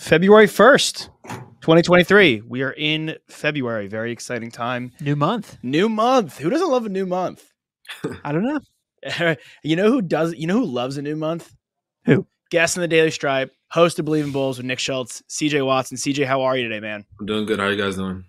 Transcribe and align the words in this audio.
February 0.00 0.46
1st, 0.46 1.10
2023. 1.60 2.42
We 2.48 2.62
are 2.62 2.72
in 2.72 3.18
February. 3.28 3.86
Very 3.86 4.12
exciting 4.12 4.50
time. 4.50 4.92
New 4.98 5.14
month. 5.14 5.58
New 5.62 5.90
month. 5.90 6.38
Who 6.38 6.48
doesn't 6.48 6.70
love 6.70 6.86
a 6.86 6.88
new 6.88 7.04
month? 7.04 7.52
I 8.24 8.32
don't 8.32 8.42
know. 8.42 9.36
you 9.62 9.76
know 9.76 9.92
who 9.92 10.00
does 10.00 10.34
you 10.34 10.46
know 10.46 10.58
who 10.58 10.64
loves 10.64 10.96
a 10.96 11.02
new 11.02 11.16
month? 11.16 11.54
Who? 12.06 12.26
Guest 12.50 12.78
in 12.78 12.80
the 12.80 12.88
Daily 12.88 13.10
Stripe, 13.10 13.52
host 13.68 13.98
of 13.98 14.06
Bleav 14.06 14.24
in 14.24 14.32
Bulls 14.32 14.56
with 14.56 14.64
Nick 14.64 14.78
Schultz, 14.78 15.22
CJ 15.28 15.64
Watson. 15.66 15.98
CJ, 15.98 16.24
how 16.24 16.40
are 16.42 16.56
you 16.56 16.62
today, 16.62 16.80
man? 16.80 17.04
I'm 17.20 17.26
doing 17.26 17.44
good. 17.44 17.58
How 17.58 17.66
are 17.66 17.70
you 17.70 17.80
guys 17.80 17.96
doing? 17.96 18.24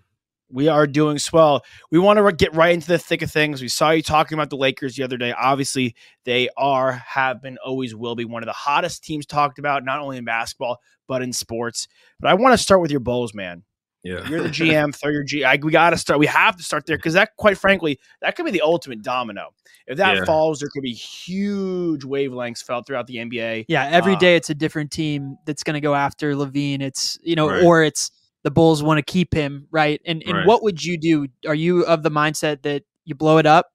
We 0.52 0.68
are 0.68 0.86
doing 0.88 1.18
swell. 1.18 1.64
We 1.92 2.00
want 2.00 2.18
to 2.20 2.32
get 2.34 2.56
right 2.56 2.74
into 2.74 2.88
the 2.88 2.98
thick 2.98 3.22
of 3.22 3.32
things. 3.32 3.62
We 3.62 3.68
saw 3.68 3.92
you 3.92 4.02
talking 4.02 4.36
about 4.38 4.50
the 4.50 4.58
Lakers 4.58 4.96
the 4.96 5.04
other 5.04 5.18
day. 5.18 5.32
Obviously, 5.32 5.96
they 6.26 6.50
are, 6.58 6.92
have 6.94 7.42
been, 7.42 7.58
always 7.66 7.96
will 7.96 8.16
be 8.16 8.26
one 8.26 8.44
of 8.44 8.48
the 8.48 8.54
hottest 8.54 9.04
teams 9.04 9.26
talked 9.26 9.60
about, 9.60 9.84
not 9.84 10.00
only 10.00 10.18
in 10.18 10.26
basketball, 10.26 10.80
but 11.08 11.22
in 11.22 11.34
sports. 11.34 11.88
But 12.20 12.30
I 12.30 12.34
want 12.36 12.54
to 12.54 12.58
start 12.58 12.82
with 12.82 12.92
your 12.92 13.00
Bulls, 13.00 13.34
man. 13.34 13.64
Yeah. 14.04 14.28
You're 14.28 14.42
the 14.42 14.50
GM, 14.50 14.96
throw 14.96 15.12
your 15.12 15.24
G. 15.24 15.44
I, 15.44 15.58
we 15.62 15.72
got 15.72 15.92
to 15.92 15.98
start. 15.98 16.20
We 16.20 16.26
have 16.26 16.58
to 16.58 16.64
start 16.64 16.86
there 16.88 16.98
because 16.98 17.14
that, 17.14 17.36
quite 17.38 17.58
frankly, 17.58 18.00
that 18.22 18.36
could 18.36 18.46
be 18.46 18.52
the 18.52 18.62
ultimate 18.62 19.04
domino. 19.04 19.50
If 19.86 19.98
that 19.98 20.16
Yeah. 20.18 20.26
falls, 20.26 20.60
there 20.60 20.70
could 20.74 20.82
be 20.84 20.94
huge 20.94 22.04
wavelengths 22.04 22.64
felt 22.64 22.88
throughout 22.88 23.08
the 23.08 23.18
NBA. 23.18 23.66
Yeah, 23.68 23.88
every 23.92 24.14
Uh, 24.16 24.20
day 24.20 24.36
it's 24.36 24.50
a 24.50 24.56
different 24.56 24.92
team 24.92 25.38
that's 25.46 25.64
going 25.64 25.76
to 25.76 25.82
go 25.82 25.94
after 25.96 26.34
LaVine. 26.36 26.82
It's 26.82 27.18
you 27.24 27.36
know, 27.36 27.50
Right. 27.50 27.64
or 27.64 27.84
it's 27.84 28.12
the 28.44 28.52
Bulls 28.52 28.82
want 28.84 28.98
to 28.98 29.04
keep 29.04 29.34
him, 29.34 29.68
right? 29.72 30.02
And 30.06 30.24
and 30.26 30.38
Right. 30.38 30.48
what 30.48 30.64
would 30.64 30.84
you 30.84 30.98
do? 30.98 31.28
Are 31.48 31.56
you 31.56 31.84
of 31.86 32.04
the 32.04 32.12
mindset 32.12 32.64
that 32.64 32.84
you 33.06 33.16
blow 33.16 33.38
it 33.38 33.46
up, 33.46 33.68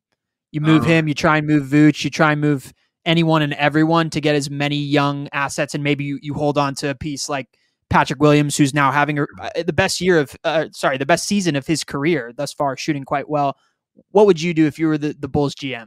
you 0.52 0.60
move 0.60 0.82
Uh, 0.82 0.86
him, 0.86 1.08
you 1.08 1.14
try 1.14 1.36
and 1.38 1.46
move 1.46 1.68
Vooch, 1.68 2.04
you 2.04 2.10
try 2.10 2.32
and 2.32 2.40
move 2.40 2.72
anyone 3.04 3.42
and 3.42 3.52
everyone 3.54 4.10
to 4.10 4.20
get 4.20 4.34
as 4.34 4.50
many 4.50 4.76
young 4.76 5.28
assets, 5.32 5.74
and 5.74 5.84
maybe 5.84 6.04
you, 6.04 6.18
you 6.22 6.34
hold 6.34 6.58
on 6.58 6.74
to 6.76 6.90
a 6.90 6.94
piece 6.94 7.28
like 7.28 7.46
Patrick 7.88 8.20
Williams, 8.20 8.56
who's 8.56 8.74
now 8.74 8.90
having 8.90 9.18
a, 9.20 9.26
uh, 9.40 9.62
the 9.64 9.72
best 9.72 10.00
year 10.00 10.18
of, 10.18 10.34
uh, 10.42 10.66
sorry, 10.72 10.98
the 10.98 11.06
best 11.06 11.24
season 11.26 11.54
of 11.54 11.66
his 11.68 11.84
career 11.84 12.32
thus 12.36 12.52
far, 12.52 12.76
shooting 12.76 13.04
quite 13.04 13.28
well. 13.28 13.56
What 14.10 14.26
would 14.26 14.40
you 14.42 14.52
do 14.54 14.66
if 14.66 14.76
you 14.78 14.88
were 14.88 14.98
the, 14.98 15.14
the 15.18 15.28
Bulls 15.28 15.54
GM? 15.54 15.86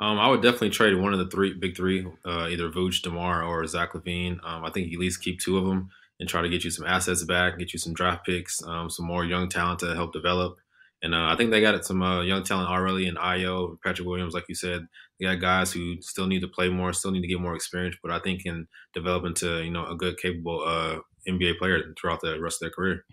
Um, 0.00 0.18
I 0.18 0.28
would 0.28 0.42
definitely 0.42 0.70
trade 0.70 0.94
one 0.96 1.12
of 1.12 1.18
the 1.20 1.28
three 1.28 1.54
big 1.54 1.76
three, 1.76 2.06
uh, 2.24 2.48
either 2.48 2.68
Vooch, 2.70 3.02
Demar, 3.02 3.44
or 3.44 3.64
Zach 3.66 3.92
LaVine. 3.92 4.38
Um, 4.44 4.64
I 4.64 4.70
think 4.70 4.88
you 4.88 4.98
at 4.98 5.00
least 5.00 5.22
keep 5.22 5.38
two 5.40 5.58
of 5.58 5.64
them 5.64 5.90
and 6.20 6.28
try 6.28 6.42
to 6.42 6.48
get 6.48 6.64
you 6.64 6.70
some 6.70 6.86
assets 6.86 7.24
back, 7.24 7.58
get 7.58 7.72
you 7.72 7.78
some 7.78 7.94
draft 7.94 8.26
picks, 8.26 8.62
um, 8.64 8.90
some 8.90 9.06
more 9.06 9.24
young 9.24 9.48
talent 9.48 9.80
to 9.80 9.94
help 9.94 10.12
develop. 10.12 10.56
And 11.02 11.14
uh, 11.14 11.28
I 11.28 11.36
think 11.36 11.50
they 11.50 11.60
got 11.60 11.84
some 11.84 12.02
uh, 12.02 12.22
young 12.22 12.42
talent 12.42 12.68
already 12.68 13.06
in 13.06 13.14
Ayo, 13.14 13.76
Patrick 13.84 14.08
Williams, 14.08 14.34
like 14.34 14.46
you 14.48 14.54
said. 14.56 14.86
They 15.20 15.26
got 15.26 15.40
guys 15.40 15.72
who 15.72 16.00
still 16.00 16.26
need 16.26 16.40
to 16.40 16.48
play 16.48 16.68
more, 16.68 16.92
still 16.92 17.12
need 17.12 17.22
to 17.22 17.28
get 17.28 17.40
more 17.40 17.54
experience, 17.54 17.96
but 18.02 18.10
I 18.10 18.18
think 18.18 18.42
can 18.42 18.66
develop 18.94 19.24
into 19.24 19.62
you 19.62 19.70
know 19.70 19.86
a 19.86 19.96
good, 19.96 20.18
capable 20.18 20.64
uh, 20.66 20.98
NBA 21.28 21.58
player 21.58 21.94
throughout 22.00 22.20
the 22.20 22.40
rest 22.40 22.56
of 22.56 22.66
their 22.66 22.70
career. 22.70 23.04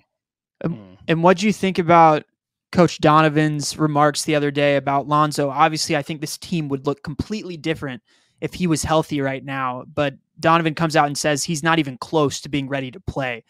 Mm. 0.64 0.98
And 1.08 1.24
what 1.24 1.38
do 1.38 1.46
you 1.46 1.54
think 1.54 1.78
about 1.78 2.24
Coach 2.72 3.00
Donovan's 3.00 3.78
remarks 3.78 4.24
the 4.24 4.36
other 4.36 4.50
day 4.50 4.78
about 4.78 5.08
Lonzo? 5.08 5.50
Obviously, 5.50 5.96
I 5.96 6.02
think 6.02 6.22
this 6.22 6.38
team 6.38 6.70
would 6.70 6.88
look 6.88 7.04
completely 7.04 7.58
different 7.58 8.02
if 8.42 8.56
he 8.56 8.66
was 8.66 8.84
healthy 8.84 9.22
right 9.22 9.44
now. 9.44 9.86
But 9.94 10.16
Donovan 10.40 10.76
comes 10.76 10.96
out 10.96 11.08
and 11.08 11.18
says 11.18 11.44
he's 11.44 11.64
not 11.64 11.80
even 11.80 11.98
close 11.98 12.42
to 12.42 12.50
being 12.50 12.68
ready 12.68 12.92
to 12.92 13.00
play. 13.00 13.44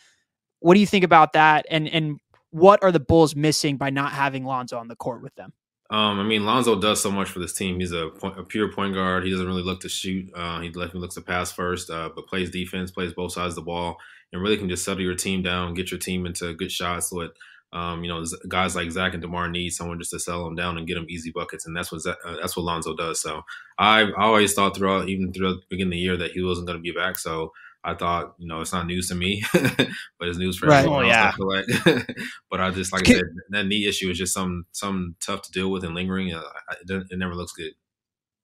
What 0.59 0.73
do 0.73 0.79
you 0.79 0.87
think 0.87 1.03
about 1.03 1.33
that? 1.33 1.65
And 1.69 1.87
and 1.87 2.19
what 2.51 2.81
are 2.83 2.91
the 2.91 2.99
Bulls 2.99 3.35
missing 3.35 3.77
by 3.77 3.89
not 3.89 4.13
having 4.13 4.45
Lonzo 4.45 4.77
on 4.77 4.87
the 4.87 4.95
court 4.95 5.21
with 5.21 5.35
them? 5.35 5.53
Um, 5.89 6.19
I 6.19 6.23
mean, 6.23 6.45
Lonzo 6.45 6.79
does 6.79 7.01
so 7.01 7.11
much 7.11 7.29
for 7.29 7.39
this 7.39 7.53
team. 7.53 7.79
He's 7.79 7.91
a, 7.91 8.07
point, 8.07 8.39
a 8.39 8.43
pure 8.43 8.71
point 8.71 8.95
guard. 8.95 9.23
He 9.23 9.29
doesn't 9.29 9.45
really 9.45 9.61
look 9.61 9.81
to 9.81 9.89
shoot. 9.89 10.31
Uh, 10.33 10.61
he 10.61 10.69
definitely 10.69 11.01
looks 11.01 11.15
to 11.15 11.21
pass 11.21 11.51
first, 11.51 11.91
uh, 11.91 12.09
but 12.15 12.27
plays 12.27 12.49
defense, 12.49 12.89
plays 12.89 13.13
both 13.13 13.33
sides 13.33 13.51
of 13.51 13.55
the 13.55 13.61
ball, 13.61 13.97
and 14.31 14.41
really 14.41 14.57
can 14.57 14.67
just 14.67 14.83
settle 14.83 15.03
your 15.03 15.13
team 15.13 15.43
down, 15.43 15.75
get 15.75 15.91
your 15.91 15.99
team 15.99 16.25
into 16.25 16.53
good 16.53 16.71
shots. 16.71 17.11
What 17.11 17.35
um, 17.73 18.03
you 18.03 18.09
know, 18.09 18.23
guys 18.47 18.75
like 18.75 18.89
Zach 18.91 19.13
and 19.13 19.21
Demar 19.21 19.49
need 19.49 19.71
someone 19.71 19.99
just 19.99 20.11
to 20.11 20.19
sell 20.19 20.45
them 20.45 20.55
down 20.55 20.77
and 20.77 20.87
get 20.87 20.95
them 20.95 21.07
easy 21.09 21.31
buckets, 21.31 21.65
and 21.65 21.75
that's 21.75 21.91
what 21.91 22.01
Zach, 22.01 22.17
uh, 22.25 22.37
that's 22.41 22.55
what 22.55 22.63
Lonzo 22.63 22.95
does. 22.95 23.19
So 23.21 23.41
I 23.77 24.01
I 24.03 24.23
always 24.23 24.53
thought 24.53 24.75
throughout, 24.77 25.09
even 25.09 25.33
throughout 25.33 25.55
the 25.61 25.65
beginning 25.69 25.89
of 25.89 25.91
the 25.93 25.99
year, 25.99 26.17
that 26.17 26.31
he 26.31 26.41
wasn't 26.41 26.67
going 26.67 26.77
to 26.77 26.81
be 26.81 26.91
back. 26.91 27.17
So 27.19 27.51
I 27.83 27.93
thought, 27.93 28.33
you 28.39 28.47
know, 28.47 28.61
it's 28.61 28.73
not 28.73 28.87
news 28.87 29.09
to 29.09 29.15
me, 29.15 29.43
but 29.53 30.27
it's 30.27 30.37
news 30.39 30.57
for 30.57 30.67
Right. 30.67 30.79
everyone 30.79 31.05
Oh, 31.05 31.09
else. 31.09 31.13
yeah. 31.15 31.31
I 31.31 31.35
feel 31.35 31.95
like. 31.95 32.07
but 32.49 32.59
I 32.61 32.71
just, 32.71 32.91
like 32.91 33.07
I 33.07 33.13
said, 33.13 33.23
that 33.49 33.67
knee 33.67 33.85
issue 33.87 34.09
is 34.09 34.17
just 34.17 34.33
some 34.33 34.65
some 34.71 35.15
tough 35.23 35.41
to 35.43 35.51
deal 35.51 35.69
with 35.69 35.83
and 35.83 35.93
lingering. 35.93 36.33
Uh, 36.33 36.41
it, 36.87 37.07
it 37.11 37.19
never 37.19 37.35
looks 37.35 37.51
good. 37.51 37.73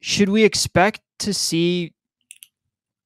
Should 0.01 0.29
we 0.29 0.43
expect 0.43 1.01
to 1.19 1.33
see 1.33 1.93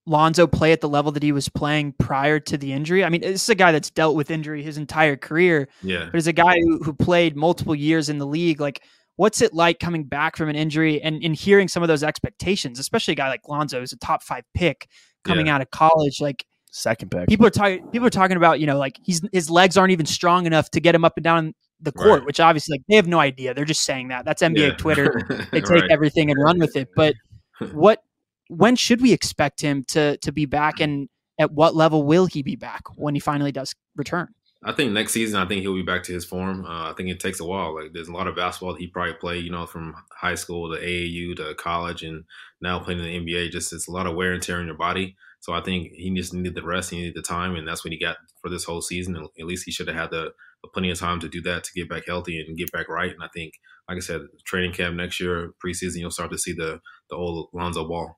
Lonzo 0.08 0.46
play 0.48 0.72
at 0.72 0.82
the 0.82 0.90
level 0.90 1.12
that 1.14 1.24
he 1.24 1.32
was 1.32 1.50
playing 1.50 1.94
prior 2.00 2.40
to 2.40 2.58
the 2.58 2.72
injury? 2.74 3.04
I 3.04 3.10
mean, 3.10 3.22
this 3.22 3.44
is 3.44 3.50
a 3.50 3.56
guy 3.56 3.72
that's 3.72 3.90
dealt 3.90 4.16
with 4.16 4.30
injury 4.32 4.62
his 4.64 4.78
entire 4.78 5.16
career. 5.16 5.68
Yeah. 5.82 6.06
but 6.06 6.16
as 6.16 6.28
a 6.28 6.34
guy 6.34 6.56
who, 6.60 6.80
who 6.84 6.94
played 6.94 7.36
multiple 7.36 7.74
years 7.76 8.10
in 8.10 8.18
the 8.20 8.28
league, 8.28 8.60
like 8.62 8.84
what's 9.18 9.42
it 9.42 9.54
like 9.54 9.80
coming 9.80 10.04
back 10.04 10.36
from 10.36 10.50
an 10.50 10.56
injury 10.56 11.02
and, 11.02 11.24
and 11.24 11.36
hearing 11.36 11.68
some 11.68 11.82
of 11.84 11.88
those 11.88 12.04
expectations, 12.04 12.80
especially 12.80 13.14
a 13.14 13.16
guy 13.16 13.30
like 13.30 13.48
Lonzo 13.48 13.80
who's 13.80 13.94
a 13.94 13.98
top 13.98 14.22
five 14.24 14.44
pick 14.54 14.88
coming 15.24 15.50
out 15.50 15.62
of 15.62 15.72
college. 15.72 16.20
Like 16.22 16.46
Second 16.72 17.10
pick. 17.10 17.28
people 17.30 17.46
are 17.48 17.50
talking 17.52 17.88
people 17.92 18.06
are 18.06 18.12
talking 18.12 18.36
about, 18.38 18.60
you 18.60 18.68
know, 18.68 18.78
like 18.78 19.00
he's 19.02 19.22
his 19.32 19.50
legs 19.50 19.78
aren't 19.78 19.92
even 19.92 20.06
strong 20.06 20.46
enough 20.46 20.70
to 20.72 20.82
get 20.82 20.94
him 20.94 21.06
up 21.06 21.14
and 21.16 21.24
down 21.24 21.54
the 21.80 21.92
court, 21.94 22.20
Right. 22.20 22.26
which 22.26 22.40
obviously 22.42 22.74
like 22.74 22.82
they 22.90 22.96
have 22.98 23.08
no 23.08 23.20
idea. 23.20 23.54
They're 23.54 23.64
just 23.66 23.82
saying 23.86 24.10
that. 24.10 24.26
That's 24.26 24.42
NBA 24.42 24.58
Yeah. 24.58 24.76
Twitter. 24.76 25.48
They 25.52 25.62
take 25.62 25.82
Right. 25.84 25.92
everything 25.92 26.30
and 26.30 26.38
run 26.44 26.60
with 26.60 26.76
it. 26.76 26.90
But 26.96 27.16
what 27.72 28.02
when 28.50 28.76
should 28.76 29.02
we 29.02 29.14
expect 29.14 29.62
him 29.62 29.84
to 29.86 30.18
to 30.18 30.32
be 30.32 30.46
back 30.46 30.80
and 30.80 31.10
at 31.40 31.52
what 31.52 31.76
level 31.76 32.04
will 32.04 32.26
he 32.26 32.42
be 32.42 32.56
back 32.56 32.84
when 32.96 33.14
he 33.14 33.20
finally 33.20 33.52
does 33.52 33.76
return? 33.96 34.30
I 34.64 34.72
think 34.72 34.94
next 34.94 35.12
season, 35.12 35.40
I 35.40 35.46
think 35.46 35.62
he'll 35.62 35.76
be 35.76 35.84
back 35.84 36.02
to 36.04 36.14
his 36.14 36.26
form. 36.26 36.66
Uh, 36.66 36.90
I 36.90 36.94
think 36.98 37.10
it 37.10 37.20
takes 37.20 37.40
a 37.40 37.46
while. 37.46 37.76
Like 37.76 37.94
there's 37.94 38.08
a 38.08 38.14
lot 38.14 38.26
of 38.26 38.36
basketball 38.36 38.74
he 38.74 38.88
probably 38.88 39.14
played, 39.14 39.44
you 39.44 39.52
know, 39.52 39.68
from 39.68 39.94
high 40.12 40.34
school 40.34 40.74
to 40.74 40.82
AAU 40.82 41.36
to 41.36 41.54
college, 41.56 42.02
and 42.02 42.24
now 42.62 42.80
playing 42.80 43.00
in 43.00 43.06
the 43.06 43.34
NBA. 43.34 43.52
Just 43.52 43.74
it's 43.74 43.88
a 43.88 43.92
lot 43.92 44.08
of 44.08 44.16
wear 44.16 44.34
and 44.34 44.42
tear 44.42 44.58
on 44.58 44.66
your 44.66 44.76
body. 44.76 45.16
So 45.40 45.54
I 45.54 45.62
think 45.62 45.92
he 45.92 46.12
just 46.16 46.34
needed 46.34 46.56
the 46.56 46.64
rest, 46.64 46.90
he 46.90 46.98
needed 46.98 47.14
the 47.14 47.22
time, 47.22 47.56
and 47.56 47.68
that's 47.68 47.86
what 47.86 47.92
he 47.92 48.00
got 48.00 48.18
for 48.42 48.50
this 48.50 48.64
whole 48.64 48.82
season. 48.82 49.16
At 49.16 49.46
least 49.46 49.66
he 49.66 49.72
should 49.72 49.88
have 49.88 49.96
had 49.96 50.10
the 50.10 50.32
plenty 50.74 50.90
of 50.90 50.98
time 50.98 51.20
to 51.20 51.30
do 51.30 51.42
that 51.42 51.64
to 51.64 51.72
get 51.76 51.88
back 51.88 52.08
healthy 52.08 52.40
and 52.40 52.58
get 52.58 52.72
back 52.72 52.90
right. 52.90 53.12
And 53.12 53.24
I 53.24 53.28
think, 53.36 53.54
like 53.88 53.98
I 53.98 54.00
said, 54.00 54.22
training 54.46 54.74
camp 54.74 54.96
next 54.96 55.20
year, 55.20 55.54
preseason, 55.64 55.98
you'll 55.98 56.10
start 56.10 56.32
to 56.32 56.40
see 56.40 56.54
the 56.54 56.82
the 57.12 57.16
old 57.16 57.50
Lonzo 57.54 57.88
Ball. 57.88 58.18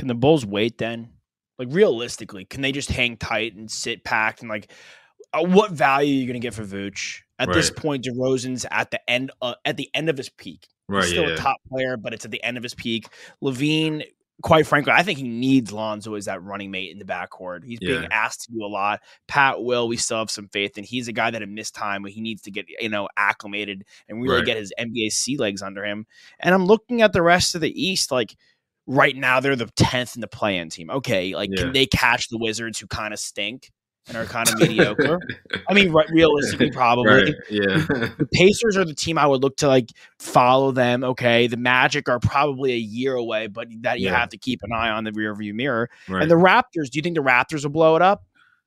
Can 0.00 0.08
the 0.08 0.14
Bulls 0.14 0.46
wait 0.46 0.78
then? 0.78 1.10
Like 1.58 1.68
realistically, 1.72 2.46
can 2.46 2.62
they 2.62 2.72
just 2.72 2.90
hang 2.90 3.18
tight 3.18 3.54
and 3.54 3.70
sit 3.70 4.02
packed 4.02 4.40
and 4.40 4.48
like 4.48 4.72
uh, 5.34 5.44
what 5.44 5.72
value 5.72 6.16
are 6.16 6.20
you 6.20 6.26
going 6.26 6.40
to 6.40 6.46
get 6.46 6.54
for 6.54 6.64
Vooch? 6.64 7.18
At 7.38 7.52
this 7.52 7.70
point, 7.70 8.04
DeRozan's 8.04 8.64
at 8.70 8.90
the 8.90 9.10
end 9.10 9.30
uh, 9.42 9.56
at 9.66 9.76
the 9.76 9.90
end 9.92 10.08
of 10.08 10.16
his 10.16 10.30
peak. 10.30 10.68
Right? 10.88 11.02
He's 11.02 11.10
still 11.12 11.28
yeah. 11.28 11.34
a 11.34 11.36
top 11.36 11.58
player, 11.70 11.98
but 11.98 12.14
it's 12.14 12.24
at 12.24 12.30
the 12.30 12.42
end 12.42 12.56
of 12.56 12.62
his 12.62 12.74
peak. 12.74 13.08
LaVine, 13.44 14.04
quite 14.42 14.66
frankly, 14.66 14.94
I 14.96 15.02
think 15.02 15.18
he 15.18 15.28
needs 15.28 15.70
Lonzo 15.70 16.14
as 16.14 16.24
that 16.24 16.42
running 16.42 16.70
mate 16.70 16.92
in 16.92 16.98
the 16.98 17.04
backcourt. 17.04 17.64
He's 17.64 17.78
being 17.78 18.08
asked 18.10 18.44
to 18.44 18.52
do 18.52 18.64
a 18.64 18.68
lot. 18.68 19.00
Pat 19.28 19.62
will, 19.62 19.86
we 19.86 19.98
still 19.98 20.18
have 20.18 20.30
some 20.30 20.48
faith 20.48 20.78
in. 20.78 20.84
He's 20.84 21.08
a 21.08 21.12
guy 21.12 21.30
that 21.30 21.42
had 21.42 21.50
missed 21.50 21.74
time, 21.74 22.02
but 22.02 22.12
he 22.12 22.22
needs 22.22 22.40
to 22.42 22.50
get 22.50 22.64
you 22.80 22.88
know 22.88 23.06
acclimated 23.18 23.84
and 24.08 24.22
really 24.22 24.36
Right. 24.36 24.46
get 24.46 24.56
his 24.56 24.72
NBA 24.78 25.12
sea 25.12 25.36
legs 25.36 25.60
under 25.60 25.84
him. 25.84 26.06
And 26.38 26.54
I'm 26.54 26.64
looking 26.64 27.02
at 27.02 27.12
the 27.12 27.22
rest 27.22 27.54
of 27.54 27.60
the 27.60 27.82
East, 27.82 28.10
like 28.10 28.34
right 28.90 29.16
now 29.16 29.38
they're 29.40 29.54
the 29.56 29.70
tenth 29.76 30.16
in 30.16 30.20
the 30.20 30.26
play-in 30.28 30.68
team. 30.68 30.90
Okay, 30.90 31.34
like 31.34 31.48
Yeah. 31.52 31.62
can 31.64 31.72
they 31.72 31.86
catch 31.86 32.28
the 32.28 32.38
Wizards 32.38 32.78
who 32.80 32.86
kind 32.86 33.14
of 33.14 33.20
stink? 33.20 33.70
and 34.08 34.16
are 34.16 34.24
kind 34.24 34.48
of 34.48 34.58
mediocre. 34.58 35.20
I 35.68 35.74
mean, 35.74 35.92
re- 35.92 36.06
realistically, 36.10 36.70
probably 36.72 37.06
Right. 37.12 37.34
Yeah. 37.50 37.76
the 38.18 38.26
Pacers 38.32 38.76
are 38.76 38.84
the 38.84 38.94
team 38.94 39.18
I 39.18 39.26
would 39.26 39.42
look 39.42 39.58
to 39.58 39.68
like 39.68 39.90
follow 40.18 40.72
them. 40.72 41.04
Okay, 41.04 41.46
the 41.46 41.58
Magic 41.58 42.08
are 42.08 42.18
probably 42.18 42.72
a 42.72 42.76
year 42.78 43.14
away, 43.14 43.46
but 43.46 43.68
that 43.82 44.00
you 44.00 44.06
Yeah. 44.06 44.18
have 44.18 44.30
to 44.30 44.38
keep 44.38 44.60
an 44.62 44.72
eye 44.72 44.88
on 44.88 45.04
the 45.04 45.12
rearview 45.12 45.52
mirror. 45.52 45.90
right. 46.08 46.22
And 46.22 46.30
the 46.30 46.34
Raptors, 46.36 46.88
do 46.90 46.94
you 46.98 47.02
think 47.02 47.14
the 47.14 47.22
Raptors 47.22 47.62
will 47.62 47.70
blow 47.70 47.94
it 47.94 48.02
up? 48.02 48.24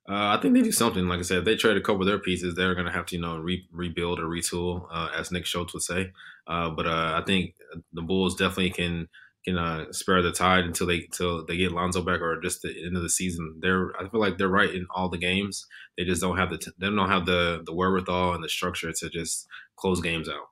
Uh, 0.08 0.36
I 0.36 0.38
think 0.40 0.54
they 0.54 0.62
do 0.62 0.70
something. 0.72 1.08
Like 1.08 1.18
I 1.18 1.22
said, 1.22 1.38
if 1.38 1.44
they 1.44 1.56
trade 1.56 1.76
a 1.76 1.80
couple 1.80 2.02
of 2.02 2.06
their 2.06 2.18
pieces, 2.20 2.54
they're 2.54 2.74
going 2.74 2.86
to 2.86 2.92
have 2.92 3.06
to, 3.06 3.16
you 3.16 3.20
know, 3.22 3.36
re- 3.38 3.66
rebuild 3.72 4.20
or 4.20 4.26
retool, 4.28 4.86
uh, 4.92 5.08
as 5.18 5.32
Nick 5.32 5.46
Schultz 5.46 5.74
would 5.74 5.82
say. 5.82 6.12
Uh, 6.46 6.70
but 6.70 6.86
uh, 6.86 7.20
I 7.20 7.24
think 7.26 7.56
the 7.92 8.02
Bulls 8.02 8.36
definitely 8.36 8.70
can 8.70 9.08
can 9.44 9.58
uh, 9.58 9.92
spare 9.92 10.22
the 10.22 10.32
tide 10.32 10.64
until 10.64 10.86
they 10.86 11.00
until 11.00 11.44
they 11.44 11.56
get 11.56 11.72
Lonzo 11.72 12.02
back 12.02 12.20
or 12.20 12.40
just 12.40 12.62
the 12.62 12.74
end 12.84 12.96
of 12.96 13.02
the 13.02 13.10
season. 13.10 13.58
They're 13.60 13.92
I 13.98 14.08
feel 14.08 14.20
like 14.20 14.38
they're 14.38 14.48
right 14.48 14.74
in 14.74 14.86
all 14.94 15.08
the 15.08 15.18
games. 15.18 15.66
They 15.96 16.04
just 16.04 16.22
don't 16.22 16.38
have 16.38 16.50
the 16.50 16.58
t- 16.58 16.72
they 16.78 16.86
don't 16.86 17.10
have 17.10 17.26
the 17.26 17.62
the 17.64 17.74
wherewithal 17.74 18.34
and 18.34 18.42
the 18.42 18.48
structure 18.48 18.92
to 18.92 19.10
just 19.10 19.46
close 19.76 20.00
games 20.00 20.28
out. 20.28 20.48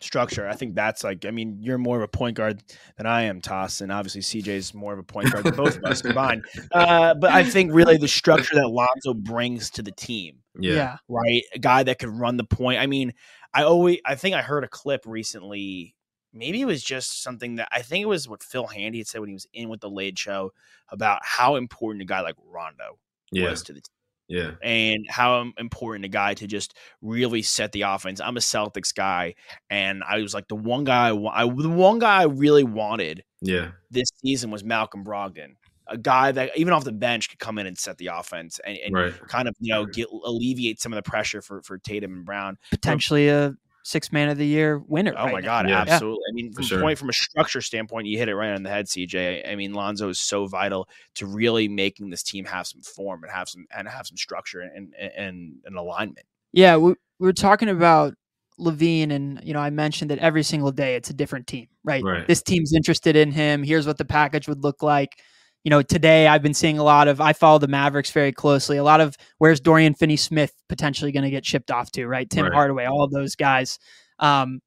Structure. 0.00 0.48
I 0.48 0.54
think 0.54 0.76
that's 0.76 1.02
like. 1.02 1.24
I 1.24 1.32
mean, 1.32 1.58
you're 1.60 1.78
more 1.78 1.96
of 1.96 2.02
a 2.02 2.08
point 2.08 2.36
guard 2.36 2.62
than 2.96 3.06
I 3.06 3.22
am, 3.22 3.40
Toss, 3.40 3.80
and 3.80 3.90
obviously 3.90 4.20
CJ's 4.20 4.72
more 4.72 4.92
of 4.92 4.98
a 5.00 5.02
point 5.02 5.32
guard 5.32 5.44
than 5.44 5.56
both 5.56 5.76
of 5.76 5.84
us 5.84 6.02
combined. 6.02 6.44
Uh, 6.72 7.14
but 7.14 7.32
I 7.32 7.44
think 7.44 7.72
really 7.72 7.96
the 7.96 8.06
structure 8.06 8.54
that 8.54 8.68
Lonzo 8.68 9.14
brings 9.14 9.70
to 9.70 9.82
the 9.82 9.90
team. 9.90 10.38
Yeah. 10.58 10.98
right? 11.08 11.42
A 11.54 11.58
guy 11.58 11.82
that 11.82 11.98
could 11.98 12.10
run 12.10 12.36
the 12.36 12.44
point. 12.44 12.78
I 12.80 12.86
mean, 12.86 13.14
I 13.54 13.62
always 13.64 13.98
I 14.04 14.14
think 14.14 14.36
I 14.36 14.42
heard 14.42 14.64
a 14.64 14.68
clip 14.68 15.02
recently. 15.06 15.96
Maybe 16.32 16.60
it 16.60 16.66
was 16.66 16.82
just 16.84 17.22
something 17.22 17.56
that 17.56 17.68
I 17.72 17.82
think 17.82 18.02
it 18.02 18.06
was 18.08 18.28
what 18.28 18.42
Phil 18.42 18.66
Handy 18.66 18.98
had 18.98 19.06
said 19.06 19.20
when 19.20 19.28
he 19.28 19.34
was 19.34 19.46
in 19.52 19.68
with 19.68 19.80
the 19.80 19.90
Late 19.90 20.18
Show 20.18 20.52
about 20.90 21.20
how 21.24 21.56
important 21.56 22.02
a 22.02 22.06
guy 22.06 22.20
like 22.20 22.36
Rondo 22.44 22.98
Yeah. 23.32 23.50
was 23.50 23.62
to 23.64 23.72
the 23.72 23.80
team 23.80 23.92
Yeah. 24.28 24.50
and 24.62 25.06
how 25.08 25.50
important 25.58 26.04
a 26.04 26.08
guy 26.08 26.34
to 26.34 26.46
just 26.46 26.74
really 27.00 27.42
set 27.42 27.72
the 27.72 27.82
offense. 27.82 28.20
I'm 28.20 28.36
a 28.36 28.40
Celtics 28.40 28.94
guy, 28.94 29.34
and 29.70 30.02
I 30.04 30.18
was 30.20 30.34
like 30.34 30.48
the 30.48 30.54
one 30.56 30.84
guy 30.84 31.08
I, 31.08 31.44
I 31.44 31.44
the 31.46 31.68
one 31.70 31.98
guy 31.98 32.20
I 32.20 32.24
really 32.24 32.64
wanted 32.64 33.24
Yeah. 33.40 33.70
this 33.90 34.08
season 34.22 34.50
was 34.50 34.62
Malcolm 34.62 35.04
Brogdon, 35.04 35.54
a 35.86 35.96
guy 35.96 36.30
that 36.32 36.50
even 36.58 36.74
off 36.74 36.84
the 36.84 36.92
bench 36.92 37.30
could 37.30 37.38
come 37.38 37.56
in 37.58 37.66
and 37.66 37.78
set 37.78 37.96
the 37.96 38.08
offense 38.08 38.60
and, 38.66 38.76
and 38.78 38.94
Right. 38.94 39.28
kind 39.28 39.48
of 39.48 39.54
you 39.60 39.72
know 39.72 39.86
get 39.86 40.08
alleviate 40.10 40.78
some 40.80 40.92
of 40.92 40.96
the 41.02 41.08
pressure 41.10 41.40
for 41.40 41.62
for 41.62 41.78
Tatum 41.78 42.12
and 42.12 42.24
Brown. 42.26 42.58
Potentially 42.70 43.28
a 43.30 43.54
six 43.88 44.12
man 44.12 44.28
of 44.28 44.36
the 44.36 44.46
year 44.46 44.78
winner. 44.86 45.14
Oh 45.16 45.24
right 45.24 45.32
my 45.32 45.40
now. 45.40 45.46
god, 45.46 45.68
Yeah. 45.68 45.80
absolutely. 45.80 46.22
I 46.28 46.32
mean, 46.34 46.52
from 46.52 46.64
sure. 46.64 46.80
point 46.80 46.98
from 46.98 47.08
a 47.08 47.12
structure 47.14 47.62
standpoint, 47.62 48.06
you 48.06 48.18
hit 48.18 48.28
it 48.28 48.36
right 48.36 48.52
on 48.52 48.62
the 48.62 48.68
head, 48.68 48.86
CJ. 48.86 49.48
I 49.50 49.54
mean, 49.56 49.72
Lonzo 49.72 50.10
is 50.10 50.18
so 50.18 50.46
vital 50.46 50.88
to 51.14 51.26
really 51.26 51.68
making 51.68 52.10
this 52.10 52.22
team 52.22 52.44
have 52.44 52.66
some 52.66 52.82
form 52.82 53.24
and 53.24 53.32
have 53.32 53.48
some 53.48 53.66
and 53.74 53.88
have 53.88 54.06
some 54.06 54.16
structure 54.18 54.60
and 54.60 54.94
and, 54.98 55.12
and 55.16 55.52
an 55.64 55.76
alignment. 55.76 56.26
Yeah, 56.52 56.76
we, 56.76 56.90
we 57.18 57.26
were 57.26 57.32
talking 57.32 57.68
about 57.70 58.14
LaVine, 58.60 59.10
and 59.10 59.40
you 59.42 59.54
know, 59.54 59.60
I 59.60 59.70
mentioned 59.70 60.10
that 60.10 60.18
every 60.18 60.42
single 60.42 60.70
day 60.72 60.94
it's 60.94 61.10
a 61.10 61.14
different 61.14 61.46
team, 61.46 61.68
right? 61.82 62.02
Right. 62.04 62.26
This 62.26 62.42
team's 62.42 62.74
interested 62.74 63.16
in 63.16 63.32
him. 63.32 63.62
Here's 63.62 63.86
what 63.86 63.96
the 63.98 64.04
package 64.04 64.48
would 64.48 64.62
look 64.62 64.82
like. 64.82 65.22
You 65.64 65.70
know, 65.70 65.82
today 65.82 66.26
I've 66.28 66.42
been 66.42 66.54
seeing 66.54 66.78
a 66.78 66.84
lot 66.84 67.08
of. 67.08 67.20
I 67.20 67.32
follow 67.32 67.58
the 67.58 67.68
Mavericks 67.68 68.10
very 68.10 68.32
closely. 68.32 68.76
A 68.76 68.84
lot 68.84 69.00
of 69.00 69.16
where's 69.38 69.60
Dorian 69.60 69.94
Finney-Smith 69.94 70.52
potentially 70.68 71.12
going 71.12 71.24
to 71.24 71.30
get 71.30 71.44
shipped 71.44 71.70
off 71.70 71.90
to, 71.92 72.06
right? 72.06 72.28
Tim 72.30 72.44
Right. 72.44 72.54
Hardaway, 72.54 72.86
all 72.86 73.02
of 73.04 73.10
those 73.10 73.34
guys. 73.34 73.78
Um, 74.18 74.60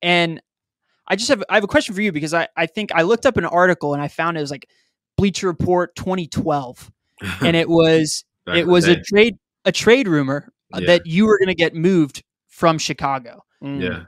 and 0.00 0.40
I 1.08 1.16
just 1.16 1.28
have 1.28 1.42
I 1.48 1.54
have 1.56 1.64
a 1.64 1.68
question 1.68 1.94
for 1.94 2.02
you 2.02 2.12
because 2.12 2.32
I 2.34 2.48
I 2.56 2.66
think 2.66 2.92
I 2.94 3.02
looked 3.02 3.26
up 3.26 3.36
an 3.36 3.44
article 3.44 3.94
and 3.94 4.02
I 4.02 4.08
found 4.08 4.36
it 4.36 4.40
was 4.40 4.50
like 4.50 4.68
Bleacher 5.16 5.48
Report 5.48 5.94
2012, 5.96 6.90
and 7.42 7.56
it 7.56 7.68
was 7.68 8.24
it 8.46 8.66
was 8.66 8.86
a 8.86 9.00
trade 9.02 9.36
a 9.64 9.72
trade 9.72 10.06
rumor 10.06 10.52
uh, 10.72 10.78
Yeah. 10.80 10.86
that 10.86 11.06
you 11.06 11.26
were 11.26 11.38
going 11.38 11.48
to 11.48 11.54
get 11.54 11.74
moved 11.74 12.22
from 12.48 12.78
Chicago. 12.78 13.42
Mm. 13.62 13.82
yeah. 13.82 14.04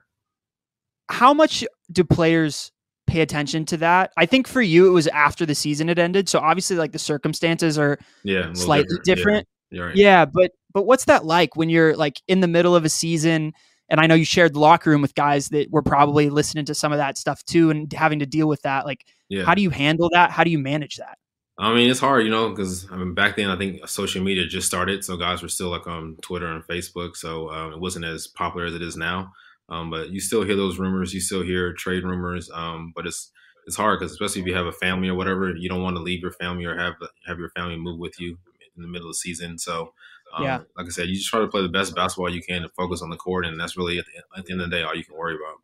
How 1.10 1.34
much 1.34 1.64
do 1.90 2.04
players 2.04 2.70
pay 3.10 3.20
attention 3.20 3.64
to 3.66 3.76
that? 3.78 4.12
I 4.16 4.26
think 4.26 4.46
for 4.46 4.62
you 4.62 4.86
it 4.86 4.90
was 4.90 5.06
after 5.08 5.44
the 5.44 5.54
season 5.54 5.88
had 5.88 5.98
ended, 5.98 6.28
so 6.28 6.38
obviously 6.38 6.76
like 6.76 6.92
the 6.92 6.98
circumstances 6.98 7.78
are 7.78 7.98
Yeah. 8.24 8.52
slightly 8.52 8.96
different. 9.04 9.46
Yeah. 9.70 9.82
Right. 9.82 9.96
Yeah, 9.96 10.24
but 10.24 10.52
but 10.72 10.84
what's 10.84 11.04
that 11.06 11.24
like 11.24 11.56
when 11.56 11.68
you're 11.68 11.96
like 11.96 12.20
in 12.28 12.40
the 12.40 12.48
middle 12.48 12.74
of 12.76 12.84
a 12.84 12.88
season? 12.88 13.52
And 13.88 13.98
I 14.00 14.06
know 14.06 14.14
you 14.14 14.24
shared 14.24 14.54
the 14.54 14.60
locker 14.60 14.90
room 14.90 15.02
with 15.02 15.16
guys 15.16 15.48
that 15.48 15.68
were 15.70 15.82
probably 15.82 16.30
listening 16.30 16.64
to 16.66 16.74
some 16.74 16.92
of 16.92 16.98
that 16.98 17.18
stuff 17.18 17.44
too, 17.44 17.70
and 17.70 17.92
having 17.92 18.20
to 18.20 18.26
deal 18.26 18.46
with 18.48 18.62
that. 18.62 18.86
Like, 18.86 19.04
Yeah. 19.28 19.44
how 19.44 19.54
do 19.54 19.62
you 19.62 19.70
handle 19.70 20.08
that? 20.12 20.30
How 20.30 20.44
do 20.44 20.50
you 20.50 20.58
manage 20.60 20.96
that? 20.96 21.18
I 21.58 21.74
mean, 21.74 21.90
it's 21.90 22.00
hard, 22.00 22.24
you 22.24 22.30
know, 22.30 22.48
because 22.50 22.86
I 22.90 22.96
mean, 22.96 23.14
back 23.14 23.36
then 23.36 23.50
I 23.50 23.56
think 23.58 23.86
social 23.88 24.22
media 24.22 24.46
just 24.46 24.66
started, 24.66 25.04
so 25.04 25.16
guys 25.16 25.42
were 25.42 25.48
still 25.48 25.68
like 25.70 25.86
on 25.86 26.16
Twitter 26.22 26.46
and 26.46 26.64
Facebook, 26.64 27.16
so 27.16 27.50
um, 27.50 27.72
it 27.72 27.80
wasn't 27.80 28.04
as 28.06 28.26
popular 28.28 28.66
as 28.66 28.74
it 28.74 28.82
is 28.82 28.96
now. 28.96 29.32
Um, 29.70 29.90
but 29.90 30.10
you 30.10 30.20
still 30.20 30.42
hear 30.42 30.56
those 30.56 30.78
rumors, 30.78 31.14
you 31.14 31.20
still 31.20 31.42
hear 31.42 31.72
trade 31.72 32.04
rumors, 32.04 32.50
um, 32.52 32.92
but 32.94 33.06
it's 33.06 33.30
it's 33.66 33.76
hard 33.76 34.00
because 34.00 34.12
especially 34.12 34.40
if 34.40 34.46
you 34.48 34.54
have 34.54 34.66
a 34.66 34.72
family 34.72 35.08
or 35.08 35.14
whatever, 35.14 35.54
you 35.54 35.68
don't 35.68 35.82
want 35.82 35.96
to 35.96 36.02
leave 36.02 36.22
your 36.22 36.32
family 36.32 36.64
or 36.64 36.76
have 36.76 36.94
have 37.26 37.38
your 37.38 37.50
family 37.50 37.76
move 37.76 37.98
with 37.98 38.18
you 38.20 38.36
in 38.76 38.82
the 38.82 38.88
middle 38.88 39.08
of 39.08 39.12
the 39.12 39.18
season. 39.18 39.58
So, 39.58 39.92
um, 40.34 40.44
Yeah. 40.44 40.58
like 40.76 40.86
I 40.86 40.90
said, 40.90 41.08
you 41.08 41.16
just 41.16 41.28
try 41.28 41.40
to 41.40 41.46
play 41.48 41.62
the 41.62 41.68
best 41.68 41.94
basketball 41.94 42.30
you 42.30 42.42
can 42.42 42.62
and 42.62 42.72
focus 42.72 43.02
on 43.02 43.10
the 43.10 43.16
court, 43.16 43.46
and 43.46 43.60
that's 43.60 43.76
really 43.76 43.98
at 43.98 44.06
the, 44.06 44.38
at 44.38 44.46
the 44.46 44.52
end 44.52 44.60
of 44.62 44.70
the 44.70 44.76
day 44.76 44.82
all 44.82 44.94
you 44.94 45.04
can 45.04 45.16
worry 45.16 45.34
about. 45.34 45.60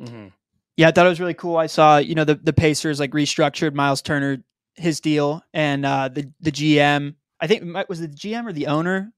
Mhm. 0.00 0.32
Yeah, 0.76 0.88
I 0.88 0.90
thought 0.90 1.06
it 1.06 1.10
was 1.10 1.20
really 1.20 1.34
cool. 1.34 1.56
I 1.56 1.66
saw, 1.66 1.98
you 1.98 2.14
know, 2.14 2.24
the, 2.24 2.34
the 2.34 2.52
Pacers 2.52 2.98
like 2.98 3.12
restructured 3.12 3.74
Miles 3.74 4.02
Turner 4.02 4.42
his 4.74 5.00
deal 5.00 5.42
and 5.52 5.84
uh 5.84 6.08
the 6.08 6.32
the 6.40 6.50
GM, 6.50 7.14
I 7.40 7.46
think 7.46 7.62
it 7.62 7.88
was 7.90 8.00
the 8.00 8.08
GM 8.08 8.46
or 8.46 8.54
the 8.54 8.68
owner 8.68 9.12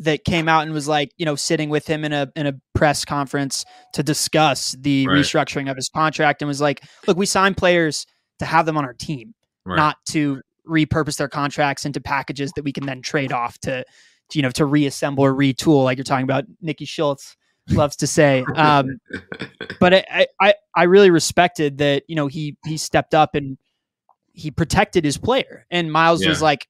that 0.00 0.24
came 0.24 0.48
out 0.48 0.62
and 0.62 0.72
was 0.72 0.88
like, 0.88 1.12
you 1.18 1.24
know, 1.26 1.36
sitting 1.36 1.68
with 1.70 1.86
him 1.86 2.04
in 2.04 2.12
a 2.12 2.30
in 2.36 2.46
a 2.46 2.54
press 2.74 3.04
conference 3.04 3.64
to 3.94 4.02
discuss 4.02 4.74
the 4.80 5.06
Right. 5.06 5.18
restructuring 5.18 5.70
of 5.70 5.76
his 5.76 5.88
contract 5.88 6.42
and 6.42 6.48
was 6.48 6.60
like, 6.60 6.82
look, 7.06 7.16
we 7.16 7.26
sign 7.26 7.54
players 7.54 8.06
to 8.38 8.44
have 8.46 8.66
them 8.66 8.76
on 8.78 8.84
our 8.84 8.94
team, 8.94 9.34
Right. 9.64 9.76
not 9.76 9.96
to 10.10 10.40
repurpose 10.68 11.16
their 11.18 11.28
contracts 11.28 11.84
into 11.84 12.00
packages 12.00 12.52
that 12.56 12.64
we 12.64 12.72
can 12.72 12.86
then 12.86 13.02
trade 13.02 13.32
off 13.32 13.58
to, 13.58 13.84
to 14.30 14.38
you 14.38 14.42
know, 14.42 14.50
to 14.50 14.64
reassemble 14.64 15.24
or 15.24 15.34
retool 15.34 15.84
like 15.84 15.98
you're 15.98 16.04
talking 16.04 16.24
about 16.24 16.44
Nikki 16.62 16.84
Schultz 16.86 17.36
loves 17.68 17.96
to 17.96 18.06
say. 18.06 18.44
Um 18.56 19.00
but 19.78 19.92
I, 19.94 20.04
I- 20.10 20.26
I 20.40 20.54
I 20.74 20.82
really 20.84 21.10
respected 21.10 21.78
that 21.78 22.04
you 22.08 22.16
know 22.16 22.26
he 22.26 22.56
he 22.64 22.76
stepped 22.78 23.14
up 23.14 23.34
and 23.34 23.58
he 24.32 24.50
protected 24.50 25.04
his 25.04 25.18
player 25.18 25.66
and 25.70 25.92
Miles 25.92 26.24
was 26.26 26.40
like 26.40 26.66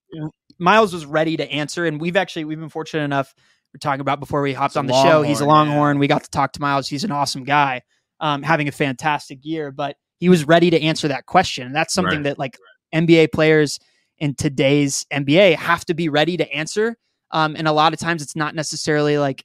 Miles 0.61 0.93
was 0.93 1.07
ready 1.07 1.37
to 1.37 1.51
answer 1.51 1.87
and 1.87 2.01
we've 2.01 2.17
actually 2.17 2.45
we've 2.45 2.61
been 2.61 2.69
fortunate 2.69 3.03
enough 3.05 3.35
we're 3.73 3.79
talking 3.79 4.00
about 4.00 4.21
before 4.21 4.43
we 4.43 4.52
hopped 4.52 4.76
a 4.76 4.79
on 4.79 4.87
the 4.87 5.02
show 5.02 5.23
he's 5.23 5.40
a 5.40 5.45
Longhorn, 5.45 5.67
yeah. 5.69 5.73
Longhorn 5.75 5.99
we 5.99 6.07
got 6.07 6.25
to 6.25 6.31
talk 6.31 6.52
to 6.52 6.61
Miles 6.61 6.88
he's 6.88 7.05
an 7.05 7.12
awesome 7.12 7.45
guy 7.45 7.83
um, 8.21 8.43
having 8.43 8.69
a 8.69 8.73
fantastic 8.73 9.38
year 9.43 9.71
but 9.73 9.97
he 10.19 10.29
was 10.29 10.45
ready 10.47 10.71
to 10.71 10.81
answer 10.81 11.09
that 11.09 11.26
question 11.26 11.67
and 11.67 11.75
that's 11.75 11.95
something 11.95 12.19
Right. 12.19 12.25
that 12.25 12.38
like 12.38 12.59
NBA 12.95 13.33
players 13.33 13.79
in 14.19 14.35
today's 14.35 15.07
NBA 15.12 15.57
have 15.57 15.85
to 15.87 15.95
be 15.95 16.09
ready 16.09 16.37
to 16.37 16.52
answer 16.52 16.97
um, 17.31 17.55
and 17.57 17.67
a 17.69 17.73
lot 17.73 17.93
of 17.93 17.99
times 17.99 18.23
it's 18.23 18.37
not 18.37 18.55
necessarily 18.55 19.17
like 19.19 19.45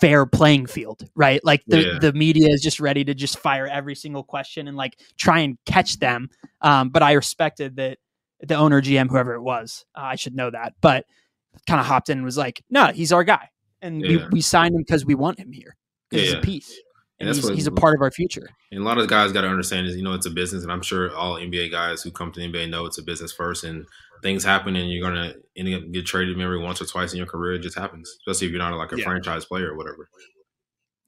fair 0.00 0.24
playing 0.24 0.64
field, 0.66 1.02
right? 1.14 1.44
Like 1.44 1.62
the, 1.66 1.80
Yeah. 1.82 1.98
the 2.00 2.12
media 2.14 2.48
is 2.48 2.62
just 2.62 2.80
ready 2.80 3.04
to 3.04 3.12
just 3.12 3.38
fire 3.38 3.66
every 3.66 3.94
single 3.94 4.22
question 4.24 4.66
and 4.68 4.76
like 4.76 4.98
try 5.18 5.40
and 5.40 5.58
catch 5.66 5.98
them. 5.98 6.30
Um, 6.62 6.88
but 6.88 7.02
I 7.02 7.12
respected 7.12 7.76
that 7.76 7.98
the 8.42 8.54
owner, 8.54 8.80
GM, 8.80 9.08
whoever 9.08 9.34
it 9.34 9.42
was, 9.42 9.84
uh, 9.96 10.00
I 10.02 10.16
should 10.16 10.34
know 10.34 10.50
that, 10.50 10.74
but 10.80 11.04
kind 11.66 11.80
of 11.80 11.86
hopped 11.86 12.08
in 12.08 12.18
and 12.18 12.24
was 12.24 12.36
like, 12.38 12.62
no, 12.70 12.86
he's 12.86 13.12
our 13.12 13.24
guy. 13.24 13.48
And 13.82 14.00
we, 14.02 14.18
Yeah. 14.18 14.28
we 14.30 14.40
signed 14.40 14.74
him 14.74 14.82
because 14.82 15.04
we 15.04 15.14
want 15.14 15.38
him 15.38 15.52
here. 15.52 15.76
Yeah, 16.10 16.20
he's 16.20 16.32
a 16.34 16.40
piece. 16.40 16.70
And 17.18 17.28
And 17.28 17.36
he's, 17.36 17.48
he's 17.50 17.66
a 17.66 17.72
part 17.72 17.94
of 17.94 18.00
our 18.02 18.10
future. 18.10 18.48
And 18.72 18.80
a 18.80 18.84
lot 18.84 18.96
of 18.98 19.06
guys 19.08 19.30
got 19.32 19.42
to 19.42 19.48
understand 19.48 19.86
is, 19.86 19.94
you 19.96 20.02
know, 20.02 20.14
it's 20.14 20.24
a 20.26 20.30
business, 20.30 20.62
and 20.62 20.72
I'm 20.72 20.80
sure 20.82 21.14
all 21.14 21.34
NBA 21.36 21.70
guys 21.70 22.02
who 22.02 22.10
come 22.10 22.32
to 22.32 22.40
the 22.40 22.46
NBA 22.50 22.70
know 22.70 22.86
it's 22.86 22.96
a 22.98 23.02
business 23.02 23.30
first, 23.32 23.62
and 23.64 23.84
things 24.22 24.42
happen, 24.44 24.74
and 24.76 24.90
you're 24.90 25.02
gonna 25.02 25.34
end 25.56 25.74
up 25.74 25.82
get 25.92 26.06
traded 26.06 26.36
maybe 26.36 26.56
once 26.56 26.80
or 26.80 26.86
twice 26.86 27.12
in 27.12 27.18
your 27.18 27.26
career. 27.26 27.54
It 27.54 27.60
just 27.60 27.76
happens, 27.78 28.10
especially 28.26 28.46
if 28.46 28.52
you're 28.52 28.58
not 28.62 28.74
like 28.76 28.92
a 28.92 28.98
Yeah. 28.98 29.04
franchise 29.04 29.44
player 29.44 29.70
or 29.72 29.76
whatever. 29.76 30.08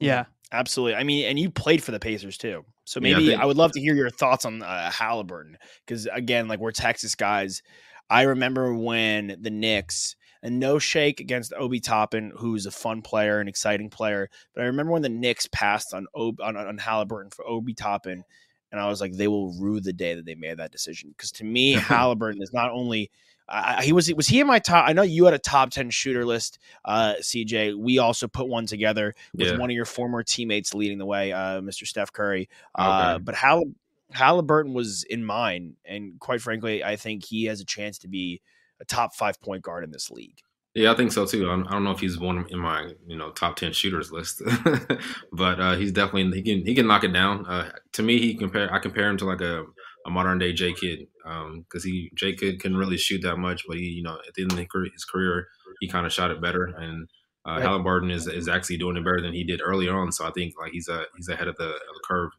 Yeah. 0.01 0.25
Absolutely. 0.53 0.95
I 0.95 1.03
mean, 1.03 1.25
and 1.25 1.39
you 1.39 1.51
played 1.51 1.83
for 1.83 1.93
the 1.93 1.99
Pacers 1.99 2.37
too. 2.37 2.65
So 2.85 3.01
Yeah, 3.01 3.17
I 3.17 3.19
maybe 3.19 3.35
I, 3.35 3.45
would 3.45 3.57
love 3.57 3.73
to 3.73 3.81
hear 3.81 3.95
your 3.95 4.11
thoughts 4.11 4.45
on 4.45 4.63
uh, 4.63 4.91
Haliburton 4.93 5.55
because 5.87 6.07
again, 6.13 6.47
like 6.47 6.61
we're 6.61 6.73
Texas 6.73 7.15
guys. 7.15 7.63
I 8.11 8.23
remember 8.23 8.75
when 8.75 9.39
the 9.41 9.51
Knicks 9.51 10.17
and 10.43 10.59
no 10.59 10.79
shake 10.79 11.21
against 11.21 11.55
Obi 11.55 11.81
Toppin, 11.81 12.33
who's 12.37 12.67
a 12.67 12.71
fun 12.71 13.01
player, 13.01 13.41
an 13.41 13.49
exciting 13.49 13.89
player. 13.89 14.29
But 14.55 14.63
I 14.63 14.67
remember 14.67 14.93
when 14.93 15.03
the 15.03 15.09
Knicks 15.09 15.49
passed 15.51 15.95
on 15.95 16.07
Ob- 16.15 16.41
on, 16.41 16.57
on 16.57 16.79
Haliburton 16.79 17.33
for 17.33 17.47
Obi 17.47 17.73
Toppin, 17.73 18.25
and 18.71 18.81
I 18.81 18.89
was 18.89 19.01
like, 19.01 19.13
they 19.13 19.29
will 19.29 19.55
rue 19.59 19.81
the 19.81 19.93
day 19.93 20.15
that 20.15 20.27
they 20.27 20.35
made 20.35 20.59
that 20.59 20.73
decision. 20.73 21.15
Because 21.17 21.33
to 21.33 21.45
me, 21.45 21.75
Haliburton 21.77 22.43
is 22.43 22.53
not 22.53 22.71
only 22.71 23.11
I, 23.55 23.83
he 23.85 23.93
was 23.93 24.13
was 24.15 24.27
he 24.27 24.41
in 24.41 24.47
my 24.47 24.59
top. 24.59 24.89
I 24.89 24.95
know 24.95 25.03
you 25.03 25.27
had 25.27 25.35
a 25.35 25.39
top 25.39 25.71
ten 25.71 25.91
shooter 25.91 26.25
list, 26.25 26.59
uh, 26.87 27.15
CJ. 27.21 27.77
We 27.77 27.99
also 27.99 28.27
put 28.27 28.49
one 28.49 28.65
together 28.67 29.15
with 29.37 29.49
Yeah. 29.49 29.59
one 29.59 29.69
of 29.71 29.75
your 29.77 29.85
former 29.85 30.23
teammates 30.23 30.73
leading 30.75 30.97
the 30.99 31.05
way, 31.07 31.33
uh, 31.33 31.61
Mr. 31.61 31.87
Steph 31.87 32.13
Curry. 32.13 32.49
Uh, 32.75 33.13
Okay. 33.17 33.23
but 33.25 33.35
Hall- 33.35 33.73
Haliburton 34.15 34.73
was 34.73 35.05
in 35.05 35.25
mine, 35.25 35.77
and 35.85 36.19
quite 36.19 36.41
frankly, 36.41 36.83
I 36.83 36.97
think 36.97 37.25
he 37.25 37.45
has 37.45 37.61
a 37.61 37.65
chance 37.65 37.99
to 37.99 38.09
be 38.09 38.41
a 38.81 38.85
top 38.87 39.15
five 39.15 39.39
point 39.41 39.63
guard 39.63 39.85
in 39.85 39.91
this 39.91 40.11
league. 40.11 40.39
Yeah, 40.75 40.91
I 40.93 40.95
think 40.95 41.13
so 41.13 41.27
too. 41.27 41.51
I 41.51 41.71
don't 41.71 41.85
know 41.85 41.91
if 41.91 42.01
he's 42.01 42.19
one 42.19 42.47
in 42.49 42.59
my 42.59 42.93
you 43.07 43.17
know 43.19 43.31
top 43.33 43.57
ten 43.57 43.73
shooters 43.75 44.11
list, 44.11 44.41
but 45.33 45.61
uh, 45.61 45.77
he's 45.77 45.93
definitely 45.93 46.35
he 46.39 46.43
can 46.43 46.65
he 46.67 46.75
can 46.75 46.87
knock 46.87 47.05
it 47.05 47.13
down. 47.13 47.47
Uh, 47.47 47.71
to 47.93 48.03
me, 48.03 48.19
he 48.19 48.35
compare 48.35 48.73
I 48.73 48.79
compare 48.79 49.09
him 49.11 49.17
to 49.19 49.27
like 49.27 49.41
a, 49.43 49.65
a 50.07 50.11
modern 50.11 50.39
day 50.39 50.53
J 50.55 50.73
Kidd 50.73 51.07
because 51.23 51.85
um, 51.85 51.91
he 51.91 52.11
J 52.15 52.35
Kidd 52.35 52.61
can 52.61 52.77
really 52.77 52.97
shoot 52.97 53.23
that 53.23 53.37
much, 53.37 53.65
but 53.67 53.77
he 53.77 53.85
you 53.85 54.03
know 54.03 54.19
at 54.27 54.35
the 54.35 54.43
end 54.43 54.53
of 54.53 54.59
his 54.59 55.05
career 55.05 55.47
he 55.81 55.89
kind 55.89 56.07
of 56.07 56.13
shot 56.13 56.31
it 56.31 56.41
better, 56.41 56.65
and 56.65 57.09
uh, 57.47 57.53
right. 57.53 57.65
Haliburton 57.65 58.13
is 58.13 58.27
is 58.27 58.49
actually 58.49 58.79
doing 58.79 58.97
it 58.97 59.05
better 59.05 59.21
than 59.21 59.33
he 59.33 59.45
did 59.45 59.61
early 59.63 59.89
on. 59.89 60.13
So 60.13 60.27
I 60.27 60.31
think 60.31 60.55
like 60.61 60.73
he's 60.73 60.89
a 60.89 61.05
he's 61.17 61.29
ahead 61.29 61.49
of 61.49 61.57
the, 61.57 61.67
of 61.67 61.73
the 61.73 62.03
curve 62.07 62.31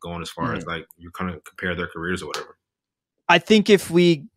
going 0.00 0.22
as 0.22 0.30
far 0.30 0.48
mm-hmm. 0.48 0.58
as 0.58 0.66
like 0.66 0.86
you 0.96 1.10
kind 1.10 1.34
of 1.34 1.42
compare 1.44 1.74
their 1.74 1.88
careers 1.88 2.22
or 2.22 2.26
whatever. 2.26 2.56
I 3.28 3.38
think 3.38 3.70
if 3.70 3.90
we 3.90 4.28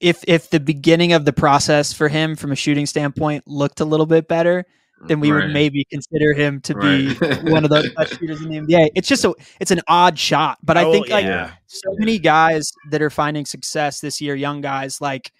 if 0.00 0.22
if 0.28 0.50
the 0.50 0.60
beginning 0.60 1.12
of 1.12 1.24
the 1.24 1.32
process 1.32 1.92
for 1.92 2.08
him 2.08 2.36
from 2.36 2.52
a 2.52 2.56
shooting 2.56 2.86
standpoint 2.86 3.44
looked 3.46 3.80
a 3.80 3.84
little 3.84 4.06
bit 4.06 4.28
better, 4.28 4.66
then 5.06 5.20
we 5.20 5.30
right. 5.30 5.44
would 5.44 5.52
maybe 5.52 5.84
consider 5.84 6.32
him 6.32 6.60
to 6.62 6.74
right. 6.74 7.18
be 7.18 7.50
one 7.50 7.64
of 7.64 7.70
the 7.70 7.92
best 7.96 8.18
shooters 8.18 8.42
in 8.42 8.50
the 8.50 8.56
NBA. 8.60 8.90
It's 8.94 9.08
just 9.08 9.24
a 9.24 9.34
it's 9.60 9.70
an 9.70 9.80
odd 9.88 10.18
shot, 10.18 10.58
but 10.62 10.76
I 10.76 10.84
oh, 10.84 10.92
think 10.92 11.08
like 11.08 11.24
yeah. 11.24 11.52
so 11.66 11.90
many 11.98 12.18
guys 12.18 12.72
that 12.90 13.02
are 13.02 13.10
finding 13.10 13.44
success 13.44 14.00
this 14.00 14.20
year, 14.20 14.34
young 14.34 14.60
guys 14.60 15.00
like 15.00 15.32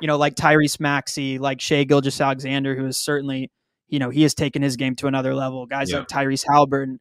you 0.00 0.06
know 0.06 0.16
like 0.16 0.34
Tyrese 0.34 0.78
Maxey, 0.78 1.38
like 1.38 1.60
Shai 1.60 1.84
Gilgeous-Alexander, 1.84 2.76
who 2.76 2.86
is 2.86 2.96
certainly 2.96 3.50
you 3.88 3.98
know 3.98 4.10
he 4.10 4.22
has 4.22 4.34
taken 4.34 4.62
his 4.62 4.76
game 4.76 4.94
to 4.96 5.06
another 5.06 5.34
level. 5.34 5.66
Guys 5.66 5.90
yeah. 5.90 5.98
like 5.98 6.08
Tyrese 6.08 6.44
Haliburton. 6.44 6.98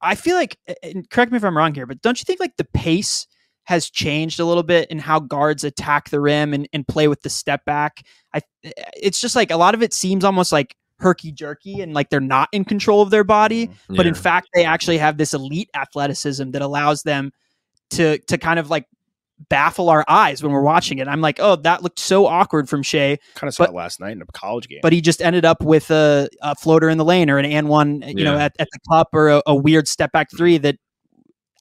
I 0.00 0.14
feel 0.14 0.36
like, 0.36 0.58
and 0.82 1.08
correct 1.10 1.32
me 1.32 1.38
if 1.38 1.44
I'm 1.44 1.56
wrong 1.56 1.74
here, 1.74 1.86
but 1.86 2.02
don't 2.02 2.20
you 2.20 2.24
think 2.24 2.38
like 2.38 2.56
the 2.56 2.66
pace 2.72 3.26
has 3.64 3.90
changed 3.90 4.40
a 4.40 4.44
little 4.44 4.62
bit 4.62 4.90
in 4.90 4.98
how 4.98 5.20
guards 5.20 5.64
attack 5.64 6.10
the 6.10 6.20
rim 6.20 6.52
and, 6.52 6.68
and 6.72 6.86
play 6.86 7.08
with 7.08 7.22
the 7.22 7.30
step 7.30 7.64
back. 7.64 8.02
I 8.34 8.40
it's 8.62 9.20
just 9.20 9.36
like 9.36 9.50
a 9.50 9.56
lot 9.56 9.74
of 9.74 9.82
it 9.82 9.92
seems 9.92 10.24
almost 10.24 10.52
like 10.52 10.74
herky 11.02 11.32
jerky 11.32 11.80
and 11.80 11.92
like 11.94 12.10
they're 12.10 12.20
not 12.20 12.48
in 12.52 12.64
control 12.64 13.02
of 13.02 13.10
their 13.10 13.24
body, 13.24 13.68
yeah. 13.90 13.96
but 13.96 14.06
in 14.06 14.14
fact 14.14 14.48
they 14.54 14.64
actually 14.64 14.98
have 14.98 15.18
this 15.18 15.34
elite 15.34 15.70
athleticism 15.74 16.50
that 16.52 16.62
allows 16.62 17.02
them 17.02 17.32
to 17.90 18.18
to 18.18 18.38
kind 18.38 18.58
of 18.58 18.70
like 18.70 18.86
baffle 19.48 19.90
our 19.90 20.04
eyes 20.08 20.42
when 20.42 20.52
we're 20.52 20.62
watching 20.62 20.98
it. 20.98 21.08
I'm 21.08 21.20
like, 21.20 21.38
oh, 21.40 21.56
that 21.56 21.82
looked 21.82 21.98
so 21.98 22.26
awkward 22.26 22.68
from 22.68 22.82
Shai. 22.82 23.18
Kind 23.34 23.48
of 23.48 23.54
saw 23.54 23.64
but, 23.64 23.70
it 23.70 23.74
last 23.74 24.00
night 24.00 24.12
in 24.12 24.22
a 24.22 24.26
college 24.26 24.68
game. 24.68 24.80
But 24.82 24.92
he 24.92 25.00
just 25.00 25.20
ended 25.20 25.44
up 25.44 25.62
with 25.62 25.90
a, 25.90 26.28
a 26.42 26.54
floater 26.54 26.88
in 26.88 26.98
the 26.98 27.04
lane 27.04 27.30
or 27.30 27.38
an 27.38 27.44
and 27.44 27.68
one, 27.68 28.02
you 28.02 28.14
yeah. 28.18 28.24
know, 28.24 28.38
at, 28.38 28.54
at 28.58 28.68
the 28.72 28.78
cup 28.90 29.08
or 29.12 29.28
a, 29.28 29.42
a, 29.46 29.54
weird 29.54 29.88
step 29.88 30.12
back 30.12 30.28
three 30.30 30.58
that 30.58 30.76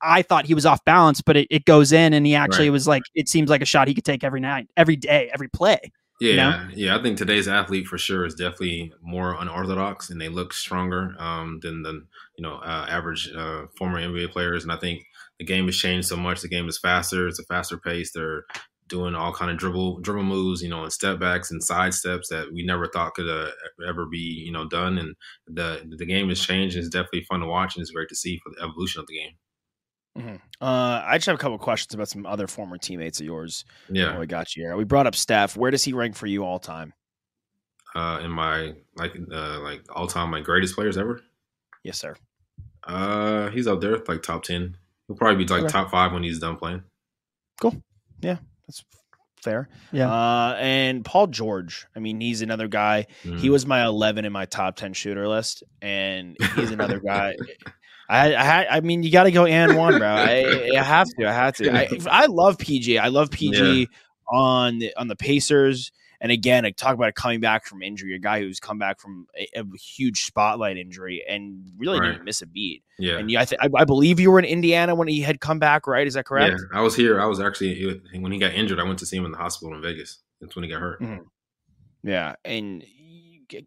I 0.02 0.22
thought 0.22 0.46
he 0.46 0.54
was 0.54 0.66
off 0.66 0.84
balance, 0.86 1.22
but 1.22 1.38
it, 1.38 1.48
it 1.50 1.66
goes 1.66 1.92
in 1.92 2.14
and 2.14 2.26
he 2.26 2.36
actually 2.36 2.70
right. 2.70 2.74
was 2.74 2.88
like, 2.88 3.04
it 3.16 3.30
seems 3.30 3.50
like 3.50 3.62
a 3.62 3.66
shot 3.66 3.88
he 3.88 3.94
could 3.94 4.06
take 4.06 4.24
every 4.24 4.40
night, 4.40 4.68
every 4.78 4.96
day, 4.96 5.30
every 5.34 5.48
play. 5.48 5.80
Yeah, 6.22 6.32
you 6.32 6.36
know? 6.36 6.70
yeah. 6.76 6.98
I 6.98 7.02
think 7.02 7.18
today's 7.18 7.48
athlete 7.48 7.88
for 7.88 7.98
sure 7.98 8.26
is 8.26 8.36
definitely 8.36 8.94
more 9.02 9.36
unorthodox 9.40 10.10
and 10.10 10.22
they 10.22 10.30
look 10.30 10.54
stronger 10.54 11.16
um, 11.20 11.60
than 11.62 11.82
the 11.84 12.06
you 12.38 12.44
know 12.44 12.58
uh, 12.58 12.86
average 12.90 13.32
uh, 13.36 13.64
former 13.78 14.00
NBA 14.00 14.32
players. 14.32 14.64
And 14.64 14.72
I 14.72 14.78
think 14.78 15.04
the 15.40 15.46
game 15.46 15.66
has 15.66 15.78
changed 15.78 16.08
so 16.08 16.18
much. 16.18 16.42
The 16.42 16.48
game 16.50 16.70
is 16.70 16.78
faster. 16.78 17.28
It's 17.28 17.40
a 17.40 17.46
faster 17.46 17.78
pace. 17.78 18.12
They're 18.14 18.46
doing 18.88 19.16
all 19.16 19.34
kind 19.34 19.52
of 19.52 19.58
dribble 19.58 20.02
dribble 20.02 20.24
moves, 20.24 20.62
you 20.62 20.70
know, 20.70 20.84
and 20.84 20.94
step 20.94 21.20
backs 21.20 21.52
and 21.52 21.64
side 21.64 21.94
steps 21.94 22.30
that 22.30 22.54
we 22.54 22.64
never 22.64 22.88
thought 22.88 23.16
could 23.16 23.30
uh, 23.30 23.52
ever 23.88 24.06
be, 24.06 24.20
you 24.20 24.52
know, 24.52 24.68
done. 24.68 25.00
And 25.00 25.16
the 25.48 25.82
the 25.98 26.06
game 26.06 26.30
has 26.30 26.40
changed. 26.42 26.76
And 26.76 26.86
It's 26.86 26.94
definitely 26.94 27.26
fun 27.30 27.42
to 27.42 27.48
watch, 27.48 27.76
and 27.76 27.82
it's 27.82 27.92
great 27.92 28.10
to 28.10 28.16
see 28.16 28.40
for 28.44 28.52
the 28.56 28.64
evolution 28.64 29.02
of 29.02 29.08
the 29.08 29.18
game. 29.18 29.34
Mm-hmm. 30.18 30.36
Uh, 30.60 31.04
I 31.06 31.18
just 31.18 31.28
have 31.28 31.36
a 31.36 31.40
couple 31.40 31.58
questions 31.58 31.94
about 31.94 32.10
some 32.10 32.26
other 32.26 32.48
former 32.48 32.78
teammates 32.78 33.20
of 33.20 33.26
yours. 33.26 33.66
Yeah, 33.90 34.20
we 34.20 34.28
got 34.28 34.56
you 34.56 34.64
here. 34.64 34.76
We 34.76 34.84
brought 34.84 35.08
up 35.08 35.16
Steph. 35.16 35.56
Where 35.56 35.72
does 35.72 35.84
he 35.84 35.94
rank 35.94 36.16
for 36.16 36.28
you 36.28 36.44
all 36.44 36.60
time? 36.60 36.94
Uh, 37.96 38.20
in 38.24 38.32
my 38.32 38.74
like 38.96 39.16
uh, 39.32 39.60
like 39.62 39.84
all 39.96 40.08
time 40.08 40.30
my 40.30 40.42
greatest 40.42 40.76
players 40.76 40.98
ever. 40.98 41.22
Yes, 41.84 41.98
sir. 41.98 42.16
Uh, 42.84 43.50
he's 43.50 43.68
up 43.68 43.80
there, 43.80 43.98
like 44.08 44.22
top 44.22 44.44
ten. 44.44 44.76
He'll 45.08 45.16
probably 45.16 45.44
be 45.44 45.52
like 45.52 45.64
okay. 45.64 45.72
top 45.72 45.92
five 45.92 46.12
when 46.12 46.24
he's 46.24 46.40
done 46.40 46.58
playing. 46.58 46.84
Cool. 47.62 47.82
Yeah, 48.22 48.38
that's 48.68 48.84
fair. 49.42 49.70
Yeah. 49.92 50.12
Uh, 50.12 50.56
and 50.60 51.04
Paul 51.04 51.28
George. 51.28 51.86
I 51.96 52.00
mean, 52.00 52.20
he's 52.20 52.42
another 52.42 52.68
guy. 52.68 53.08
Mm. 53.24 53.40
He 53.40 53.50
was 53.50 53.66
my 53.66 53.86
11 53.86 54.26
in 54.26 54.32
my 54.32 54.46
top 54.46 54.76
10 54.76 54.94
shooter 54.94 55.28
list, 55.28 55.64
and 55.82 56.38
he's 56.56 56.72
another 56.72 57.00
guy. 57.00 57.36
I, 58.12 58.34
I, 58.34 58.78
I 58.78 58.82
mean, 58.82 59.04
you 59.04 59.12
got 59.12 59.24
to 59.24 59.32
go 59.32 59.46
and 59.46 59.78
one, 59.78 59.98
bro. 59.98 60.08
I, 60.08 60.70
I, 60.76 60.84
have 60.84 61.08
to. 61.18 61.30
I 61.30 61.32
have 61.32 61.56
to. 61.56 61.72
I, 61.72 61.90
I 62.10 62.26
love 62.26 62.58
PG. 62.58 62.98
I 62.98 63.08
love 63.08 63.32
PG 63.32 63.80
yeah. 63.80 63.86
on 64.38 64.80
the 64.80 64.94
on 64.98 65.08
the 65.08 65.16
Pacers. 65.16 65.94
And 66.20 66.30
again, 66.30 66.66
I 66.66 66.72
talk 66.72 66.94
about 66.94 67.16
coming 67.16 67.40
back 67.40 67.66
from 67.66 67.82
injury, 67.82 68.14
a 68.14 68.20
guy 68.20 68.42
who's 68.42 68.60
come 68.60 68.78
back 68.78 69.00
from 69.00 69.28
a, 69.36 69.62
a 69.62 69.66
huge 69.78 70.26
spotlight 70.26 70.78
injury 70.78 71.24
and 71.28 71.72
really 71.78 72.00
right. 72.00 72.12
didn't 72.12 72.26
miss 72.26 72.44
a 72.44 72.48
beat. 72.48 72.84
Yeah, 73.00 73.18
and 73.18 73.36
I, 73.36 73.46
th- 73.46 73.60
I, 73.60 73.70
I, 73.76 73.86
believe 73.86 74.20
you 74.20 74.30
were 74.30 74.38
in 74.38 74.46
Indiana 74.46 74.94
when 74.94 75.08
he 75.08 75.22
had 75.22 75.40
come 75.40 75.58
back, 75.58 75.88
right? 75.88 76.06
Is 76.06 76.14
that 76.14 76.26
correct? 76.26 76.60
Yeah, 76.60 76.78
I 76.78 76.82
was 76.82 76.96
here. 76.96 77.20
I 77.20 77.26
was 77.26 77.40
actually 77.40 78.02
when 78.20 78.32
he 78.32 78.38
got 78.38 78.54
injured. 78.54 78.80
I 78.80 78.84
went 78.84 79.00
to 79.00 79.06
see 79.08 79.18
him 79.18 79.26
in 79.26 79.32
the 79.32 79.38
hospital 79.38 79.74
in 79.74 79.82
Vegas. 79.82 80.20
That's 80.42 80.54
when 80.56 80.64
he 80.64 80.70
got 80.70 80.82
hurt. 80.82 81.02
Mm-hmm. 81.02 82.08
Yeah, 82.08 82.36
and 82.44 82.86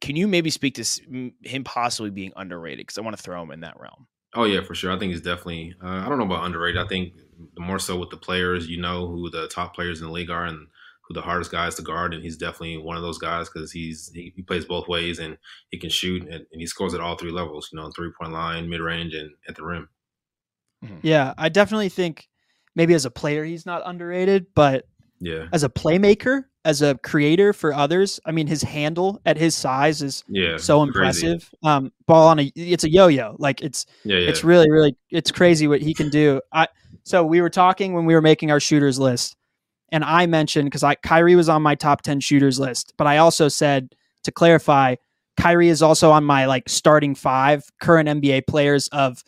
can 0.01 0.17
you 0.17 0.29
maybe 0.29 0.51
speak 0.51 0.75
to 0.75 1.33
him 1.43 1.65
possibly 1.65 2.11
being 2.11 2.33
underrated? 2.37 2.87
Because 2.87 2.99
I 2.99 3.01
want 3.01 3.17
to 3.17 3.23
throw 3.23 3.43
him 3.43 3.51
in 3.51 3.61
that 3.61 3.81
realm. 3.81 4.07
Oh 4.35 4.45
yeah, 4.45 4.63
for 4.63 4.75
sure. 4.75 4.93
I 4.93 4.99
think 4.99 5.13
he's 5.13 5.21
definitely. 5.21 5.75
Uh, 5.83 6.03
I 6.05 6.09
don't 6.09 6.19
know 6.19 6.25
about 6.25 6.45
underrated. 6.45 6.83
I 6.83 6.89
think 6.89 7.15
the 7.55 7.61
more 7.61 7.79
so 7.79 7.97
with 7.97 8.11
the 8.11 8.17
players, 8.17 8.69
you 8.69 8.81
know 8.81 9.07
who 9.07 9.31
the 9.31 9.49
top 9.49 9.75
players 9.75 10.01
in 10.01 10.07
the 10.07 10.13
league 10.13 10.31
are 10.31 10.45
and 10.45 10.67
who 11.07 11.15
the 11.15 11.23
hardest 11.23 11.53
guys 11.53 11.75
to 11.75 11.83
guard, 11.83 12.15
and 12.15 12.23
he's 12.23 12.37
definitely 12.37 12.79
one 12.79 12.97
of 12.97 13.03
those 13.03 13.19
guys 13.19 13.49
because 13.49 13.71
he's 13.71 14.11
he, 14.15 14.33
he, 14.35 14.43
plays 14.43 14.65
both 14.65 14.89
ways 14.89 15.19
and 15.19 15.37
he 15.71 15.79
can 15.79 15.91
shoot 15.91 16.23
and, 16.23 16.47
and, 16.51 16.61
he 16.61 16.67
scores 16.67 16.95
at 16.95 17.01
all 17.01 17.17
three 17.17 17.31
levels. 17.31 17.69
You 17.73 17.79
know, 17.79 17.91
three 17.91 18.11
point 18.19 18.33
line, 18.33 18.69
mid 18.69 18.81
range, 18.81 19.15
and 19.15 19.31
at 19.49 19.55
the 19.55 19.65
rim. 19.65 19.89
Mm-hmm. 20.85 20.99
Yeah, 21.03 21.35
I 21.37 21.49
definitely 21.49 21.91
think 21.91 22.29
maybe 22.75 22.95
as 22.95 23.05
a 23.05 23.11
player 23.11 23.45
he's 23.45 23.67
not 23.67 23.83
underrated, 23.85 24.47
but 24.55 24.87
yeah, 25.21 25.47
as 25.53 25.63
a 25.63 25.69
playmaker, 25.69 26.45
as 26.65 26.83
a 26.83 26.97
creator 26.99 27.53
for 27.53 27.75
others. 27.75 28.19
I 28.25 28.33
mean, 28.33 28.47
his 28.47 28.63
handle 28.63 29.21
at 29.27 29.37
his 29.37 29.55
size 29.55 30.03
is 30.03 30.25
yeah, 30.29 30.57
so 30.57 30.83
impressive. 30.83 31.51
Um, 31.63 31.93
ball 32.07 32.29
on 32.29 32.41
a 32.41 32.53
it's 32.57 32.85
a 32.85 32.91
yo-yo. 32.91 33.37
Like 33.39 33.63
it's 33.63 33.87
yeah, 34.05 34.19
yeah. 34.19 34.29
it's 34.29 34.45
really 34.45 34.71
really 34.71 34.97
it's 35.11 35.31
crazy 35.31 35.69
what 35.69 35.83
he 35.83 35.95
can 35.95 36.09
do. 36.09 36.41
I 36.53 36.69
so 37.05 37.25
we 37.25 37.41
were 37.41 37.51
talking 37.51 37.93
when 37.93 38.07
we 38.07 38.15
were 38.15 38.23
making 38.23 38.51
our 38.51 38.61
shooters 38.61 38.99
list, 38.99 39.37
and 39.93 40.05
I 40.05 40.27
mentioned 40.27 40.67
because 40.67 40.83
I 40.83 40.95
Kyrie 40.95 41.37
was 41.37 41.49
on 41.49 41.63
my 41.63 41.75
top 41.75 42.03
ten 42.03 42.21
shooters 42.21 42.59
list, 42.59 42.95
but 42.97 43.07
I 43.07 43.19
also 43.19 43.49
said 43.49 43.95
to 44.25 44.33
clarify, 44.33 44.97
Kyrie 45.37 45.69
is 45.69 45.83
also 45.83 46.11
on 46.11 46.25
my 46.25 46.47
like 46.47 46.69
starting 46.69 47.15
five 47.15 47.65
current 47.81 48.09
NBA 48.09 48.47
players 48.47 48.89
of 48.89 49.23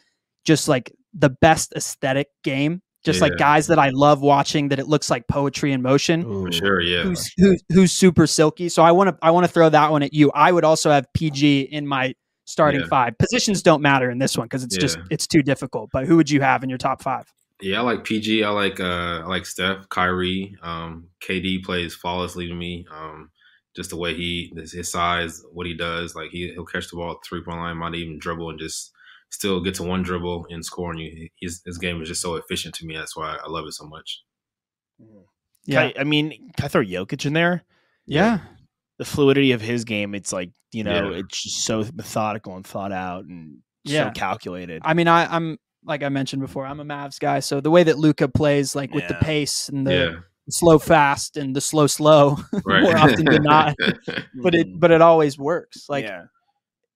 just 0.44 0.68
like 0.68 0.92
the 1.12 1.30
best 1.30 1.72
aesthetic 1.76 2.28
game 2.44 2.82
just 3.06 3.20
yeah. 3.20 3.28
like 3.28 3.38
guys 3.38 3.68
that 3.68 3.78
I 3.78 3.90
love 3.90 4.20
watching 4.20 4.68
that 4.68 4.80
it 4.80 4.88
looks 4.88 5.08
like 5.08 5.28
poetry 5.28 5.72
in 5.72 5.80
motion. 5.80 6.24
For 6.24 6.52
sure, 6.52 6.80
yeah. 6.82 7.04
Who's, 7.04 7.32
who's, 7.38 7.62
who's 7.72 7.92
super 7.92 8.26
silky. 8.26 8.68
So 8.68 8.82
I 8.82 8.90
want 8.90 9.10
to 9.10 9.16
I 9.22 9.30
want 9.30 9.46
to 9.46 9.52
throw 9.52 9.68
that 9.70 9.92
one 9.92 10.02
at 10.02 10.12
you. 10.12 10.30
I 10.34 10.50
would 10.50 10.64
also 10.64 10.90
have 10.90 11.06
PG 11.14 11.62
in 11.62 11.86
my 11.86 12.14
starting 12.44 12.80
yeah. 12.80 12.88
five. 12.88 13.16
Positions 13.16 13.62
don't 13.62 13.80
matter 13.80 14.10
in 14.10 14.18
this 14.18 14.36
one 14.36 14.46
because 14.46 14.64
it's 14.64 14.74
yeah. 14.74 14.80
just 14.80 14.98
it's 15.08 15.26
too 15.26 15.42
difficult. 15.42 15.90
But 15.92 16.06
who 16.06 16.16
would 16.16 16.28
you 16.28 16.40
have 16.40 16.64
in 16.64 16.68
your 16.68 16.78
top 16.78 17.00
five? 17.00 17.32
Yeah, 17.62 17.78
I 17.78 17.82
like 17.82 18.04
PG. 18.04 18.42
I 18.42 18.50
like 18.50 18.80
uh 18.80 19.22
I 19.22 19.26
like 19.26 19.46
Steph, 19.46 19.88
Kyrie. 19.88 20.56
Um, 20.62 21.06
KD 21.22 21.64
plays 21.64 21.94
flawlessly 21.94 22.48
to 22.48 22.54
me. 22.54 22.86
Um, 22.90 23.30
just 23.76 23.90
the 23.90 23.96
way 23.96 24.14
he 24.14 24.52
his 24.56 24.90
size, 24.90 25.42
what 25.52 25.66
he 25.66 25.74
does, 25.74 26.16
like 26.16 26.30
he 26.30 26.52
he'll 26.52 26.64
catch 26.64 26.90
the 26.90 26.96
ball 26.96 27.12
at 27.12 27.18
three 27.24 27.42
point 27.42 27.58
line, 27.58 27.76
might 27.76 27.94
even 27.94 28.18
dribble 28.18 28.50
and 28.50 28.58
just 28.58 28.92
still 29.30 29.60
get 29.60 29.74
to 29.74 29.82
one 29.82 30.02
dribble 30.02 30.46
and 30.50 30.64
score 30.64 30.90
on 30.90 30.98
you. 30.98 31.28
His, 31.40 31.62
his 31.64 31.78
game 31.78 32.00
is 32.00 32.08
just 32.08 32.22
so 32.22 32.36
efficient 32.36 32.74
to 32.76 32.86
me. 32.86 32.96
That's 32.96 33.16
why 33.16 33.36
I 33.42 33.48
love 33.48 33.66
it 33.66 33.72
so 33.72 33.86
much. 33.86 34.22
Yeah, 35.64 35.80
I, 35.80 35.94
I, 36.00 36.04
mean, 36.04 36.30
can 36.56 36.64
I 36.64 36.68
throw 36.68 36.82
Jokic 36.82 37.26
in 37.26 37.32
there? 37.32 37.64
Yeah. 38.06 38.38
the 38.98 39.04
fluidity 39.04 39.52
of 39.52 39.60
his 39.60 39.84
game. 39.84 40.14
It's 40.14 40.32
like 40.32 40.50
you 40.72 40.84
know, 40.84 41.10
yeah. 41.10 41.18
it's 41.18 41.42
just 41.42 41.64
so 41.64 41.84
methodical 41.94 42.56
and 42.56 42.66
thought 42.66 42.92
out 42.92 43.24
and 43.24 43.58
yeah. 43.84 44.08
so 44.08 44.10
calculated. 44.12 44.82
I 44.84 44.94
mean, 44.94 45.08
I, 45.08 45.26
I'm 45.26 45.58
like 45.84 46.02
I 46.02 46.08
mentioned 46.08 46.42
before, 46.42 46.66
I'm 46.66 46.80
a 46.80 46.84
Mavs 46.84 47.18
guy, 47.18 47.40
so 47.40 47.60
the 47.60 47.70
way 47.70 47.82
that 47.84 47.98
Luka 47.98 48.28
plays, 48.28 48.74
like 48.74 48.92
with 48.92 49.04
yeah. 49.04 49.08
the 49.08 49.14
pace 49.14 49.68
and 49.68 49.86
the 49.86 50.22
slow 50.50 50.78
fast 50.78 51.36
and 51.36 51.54
the 51.54 51.60
slow 51.60 51.86
slow, 51.86 52.36
right. 52.64 52.82
more 52.82 52.96
often 52.96 53.24
than 53.24 53.42
not, 53.42 53.74
but 54.42 54.54
it 54.54 54.68
mm-hmm. 54.68 54.78
but 54.78 54.90
it 54.90 55.00
always 55.00 55.38
works. 55.38 55.86
Like 55.88 56.10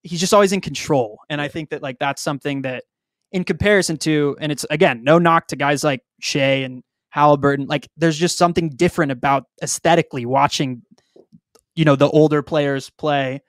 he's 0.02 0.20
just 0.20 0.34
always 0.34 0.52
in 0.52 0.60
control. 0.60 1.20
And 1.28 1.40
I 1.40 1.48
think 1.48 1.70
that 1.70 1.82
like 1.82 1.98
that's 1.98 2.22
something 2.22 2.62
that 2.62 2.84
in 3.32 3.44
comparison 3.44 3.96
to, 3.98 4.36
and 4.40 4.50
it's 4.50 4.66
again, 4.70 5.04
no 5.04 5.18
knock 5.18 5.48
to 5.48 5.56
guys 5.56 5.84
like 5.84 6.02
Shai 6.20 6.62
and 6.64 6.82
Haliburton, 7.14 7.68
like 7.68 7.88
there's 7.96 8.18
just 8.18 8.38
something 8.38 8.70
different 8.70 9.12
about 9.12 9.44
aesthetically 9.62 10.26
watching, 10.26 10.82
you 11.74 11.84
know, 11.84 11.96
the 11.96 12.08
older 12.08 12.42
players 12.42 12.90
play 12.90 13.42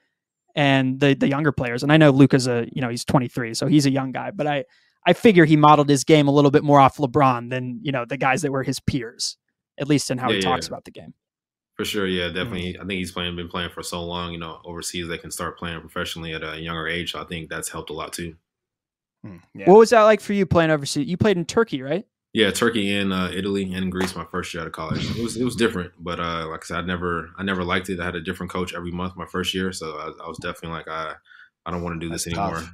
and 0.54 1.00
the 1.00 1.14
the 1.14 1.28
younger 1.28 1.52
players. 1.52 1.82
And 1.82 1.92
I 1.92 1.96
know 1.96 2.10
Luka's 2.10 2.46
a, 2.46 2.66
you 2.72 2.82
know, 2.82 2.88
he's 2.88 3.04
23, 3.04 3.54
so 3.54 3.66
he's 3.66 3.86
a 3.86 3.90
young 3.90 4.12
guy, 4.12 4.30
but 4.30 4.46
I 4.46 4.64
I 5.06 5.14
figure 5.14 5.44
he 5.44 5.56
modeled 5.56 5.88
his 5.88 6.04
game 6.04 6.28
a 6.28 6.32
little 6.32 6.50
bit 6.50 6.62
more 6.62 6.78
off 6.78 6.98
LeBron 6.98 7.50
than, 7.50 7.80
you 7.82 7.90
know, 7.90 8.04
the 8.04 8.16
guys 8.16 8.42
that 8.42 8.52
were 8.52 8.62
his 8.62 8.78
peers, 8.78 9.36
at 9.78 9.88
least 9.88 10.10
in 10.10 10.18
how 10.18 10.30
yeah, 10.30 10.36
he 10.36 10.42
talks 10.42 10.66
yeah. 10.66 10.74
about 10.74 10.84
the 10.84 10.92
game. 10.92 11.14
For 11.76 11.84
sure, 11.86 12.06
yeah, 12.06 12.26
definitely. 12.28 12.76
I 12.76 12.80
think 12.80 12.98
he's 12.98 13.12
playing, 13.12 13.34
been 13.34 13.48
playing 13.48 13.70
for 13.70 13.82
so 13.82 14.02
long. 14.04 14.32
You 14.32 14.38
know, 14.38 14.60
overseas 14.64 15.08
they 15.08 15.18
can 15.18 15.30
start 15.30 15.58
playing 15.58 15.80
professionally 15.80 16.34
at 16.34 16.42
a 16.44 16.60
younger 16.60 16.86
age. 16.86 17.12
So 17.12 17.20
I 17.20 17.24
think 17.24 17.48
that's 17.48 17.70
helped 17.70 17.88
a 17.90 17.94
lot 17.94 18.12
too. 18.12 18.36
Hmm, 19.24 19.36
yeah. 19.54 19.70
What 19.70 19.78
was 19.78 19.90
that 19.90 20.02
like 20.02 20.20
for 20.20 20.32
you 20.34 20.44
playing 20.46 20.70
overseas? 20.70 21.06
You 21.08 21.16
played 21.16 21.36
in 21.38 21.44
Turkey, 21.46 21.80
right? 21.82 22.04
Yeah, 22.34 22.50
Turkey 22.50 22.94
and 22.96 23.12
uh, 23.12 23.30
Italy 23.32 23.72
and 23.74 23.92
Greece 23.92 24.16
my 24.16 24.24
first 24.24 24.52
year 24.54 24.62
out 24.62 24.66
of 24.66 24.72
college. 24.72 25.04
It 25.16 25.22
was 25.22 25.36
it 25.36 25.44
was 25.44 25.54
different, 25.56 25.92
but 25.98 26.18
uh, 26.18 26.46
like 26.48 26.60
I 26.64 26.66
said, 26.66 26.76
I 26.78 26.82
never 26.82 27.30
I 27.38 27.42
never 27.42 27.62
liked 27.64 27.88
it. 27.90 28.00
I 28.00 28.04
had 28.04 28.16
a 28.16 28.22
different 28.22 28.50
coach 28.52 28.74
every 28.74 28.90
month 28.90 29.16
my 29.16 29.26
first 29.26 29.52
year, 29.54 29.70
so 29.72 29.92
I, 29.96 30.24
I 30.24 30.28
was 30.28 30.38
definitely 30.42 30.76
like 30.78 30.88
I 30.88 31.14
I 31.66 31.70
don't 31.70 31.82
want 31.82 32.00
to 32.00 32.06
do 32.06 32.10
this 32.12 32.24
That's 32.24 32.36
anymore. 32.38 32.56
tough. 32.60 32.68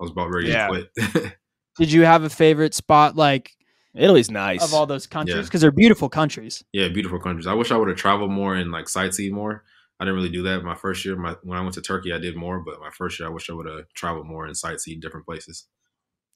I 0.00 0.04
was 0.04 0.10
about 0.10 0.30
ready 0.30 0.48
Yeah. 0.48 0.68
to 0.68 0.88
quit. 1.14 1.36
Did 1.78 1.90
you 1.92 2.04
have 2.04 2.22
a 2.22 2.30
favorite 2.30 2.74
spot 2.74 3.16
like 3.16 3.52
Italy's 3.94 4.30
nice. 4.30 4.62
of 4.64 4.74
all 4.74 4.86
those 4.86 5.06
countries? 5.06 5.36
Yeah. 5.36 5.42
Because 5.42 5.60
they're 5.60 5.70
beautiful 5.72 6.08
countries. 6.08 6.62
yeah, 6.72 6.88
beautiful 6.88 7.18
countries. 7.18 7.46
I 7.46 7.54
wish 7.54 7.70
I 7.70 7.76
would 7.76 7.88
have 7.88 7.96
traveled 7.96 8.30
more 8.30 8.54
and 8.54 8.70
like 8.70 8.86
sightsee 8.86 9.30
more. 9.30 9.64
I 10.00 10.04
didn't 10.04 10.16
really 10.16 10.28
do 10.30 10.42
that 10.44 10.62
my 10.62 10.74
first 10.76 11.04
year. 11.04 11.16
My 11.16 11.34
when 11.42 11.58
I 11.58 11.62
went 11.62 11.74
to 11.74 11.82
Turkey, 11.82 12.12
I 12.12 12.18
did 12.18 12.36
more, 12.36 12.60
but 12.60 12.80
my 12.80 12.90
first 12.90 13.18
year, 13.18 13.28
I 13.28 13.32
wish 13.32 13.50
I 13.50 13.54
would 13.54 13.66
have 13.66 13.84
traveled 13.94 14.26
more 14.26 14.46
and 14.46 14.54
sightsee 14.54 15.00
different 15.00 15.26
places. 15.26 15.66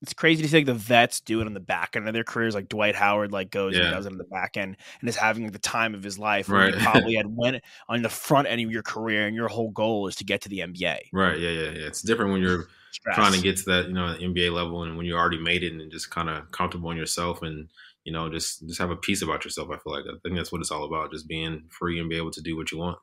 it's 0.01 0.15
crazy 0.15 0.43
to 0.43 0.49
think 0.49 0.67
the 0.67 0.75
vets 0.75 1.21
do 1.21 1.41
it 1.41 1.47
on 1.47 1.55
the 1.55 1.61
back 1.61 1.95
end 1.95 2.09
of 2.09 2.13
their 2.15 2.25
careers. 2.25 2.57
Like 2.57 2.69
Dwight 2.69 2.97
Howard, 2.97 3.31
like 3.31 3.53
goes 3.53 3.77
and 3.77 3.85
does 3.93 4.07
it 4.07 4.11
on 4.11 4.19
the 4.19 4.25
back 4.25 4.57
end 4.57 4.77
and 4.99 5.09
is 5.09 5.15
having 5.15 5.49
the 5.49 5.59
time 5.61 5.95
of 5.95 6.03
his 6.03 6.19
life. 6.19 6.49
Where 6.49 6.71
you 6.71 6.75
Right. 6.75 6.83
probably 6.91 7.15
had 7.15 7.27
went 7.29 7.63
on 7.89 8.03
the 8.03 8.09
front 8.09 8.49
end 8.49 8.61
of 8.63 8.71
your 8.73 8.83
career, 8.83 9.29
and 9.29 9.37
your 9.37 9.47
whole 9.47 9.71
goal 9.71 10.09
is 10.09 10.17
to 10.17 10.25
get 10.25 10.41
to 10.41 10.49
the 10.49 10.59
NBA. 10.61 10.99
Right? 11.13 11.39
Yeah, 11.39 11.51
yeah, 11.51 11.71
yeah. 11.71 11.87
It's 11.87 12.03
different 12.03 12.33
when 12.33 12.41
you're 12.43 12.67
Stress. 12.93 13.17
trying 13.17 13.33
to 13.33 13.41
get 13.41 13.57
to 13.59 13.65
that 13.65 13.89
you 13.89 13.95
know 13.95 14.15
NBA 14.21 14.53
level 14.53 14.83
and 14.83 14.97
when 14.97 15.07
you 15.07 15.17
already 15.17 15.39
made 15.39 15.63
it 15.63 15.73
and 15.73 15.91
just 15.91 16.11
kind 16.11 16.29
of 16.29 16.51
comfortable 16.51 16.91
in 16.91 16.97
yourself 16.97 17.43
and 17.43 17.69
you 18.05 18.13
know 18.13 18.29
just 18.29 18.67
just 18.67 18.81
have 18.81 18.91
a 18.91 18.97
peace 18.97 19.23
about 19.23 19.45
yourself. 19.45 19.69
I 19.71 19.79
feel 19.79 19.93
like 19.93 20.05
I 20.07 20.19
think 20.23 20.37
that's 20.37 20.53
what 20.53 20.61
it's 20.61 20.71
all 20.71 20.85
about, 20.85 21.13
just 21.13 21.29
being 21.29 21.65
free 21.71 21.99
and 21.99 22.09
be 22.09 22.17
able 22.17 22.31
to 22.33 22.43
do 22.43 22.57
what 22.57 22.71
you 22.71 22.79
want. 22.79 22.99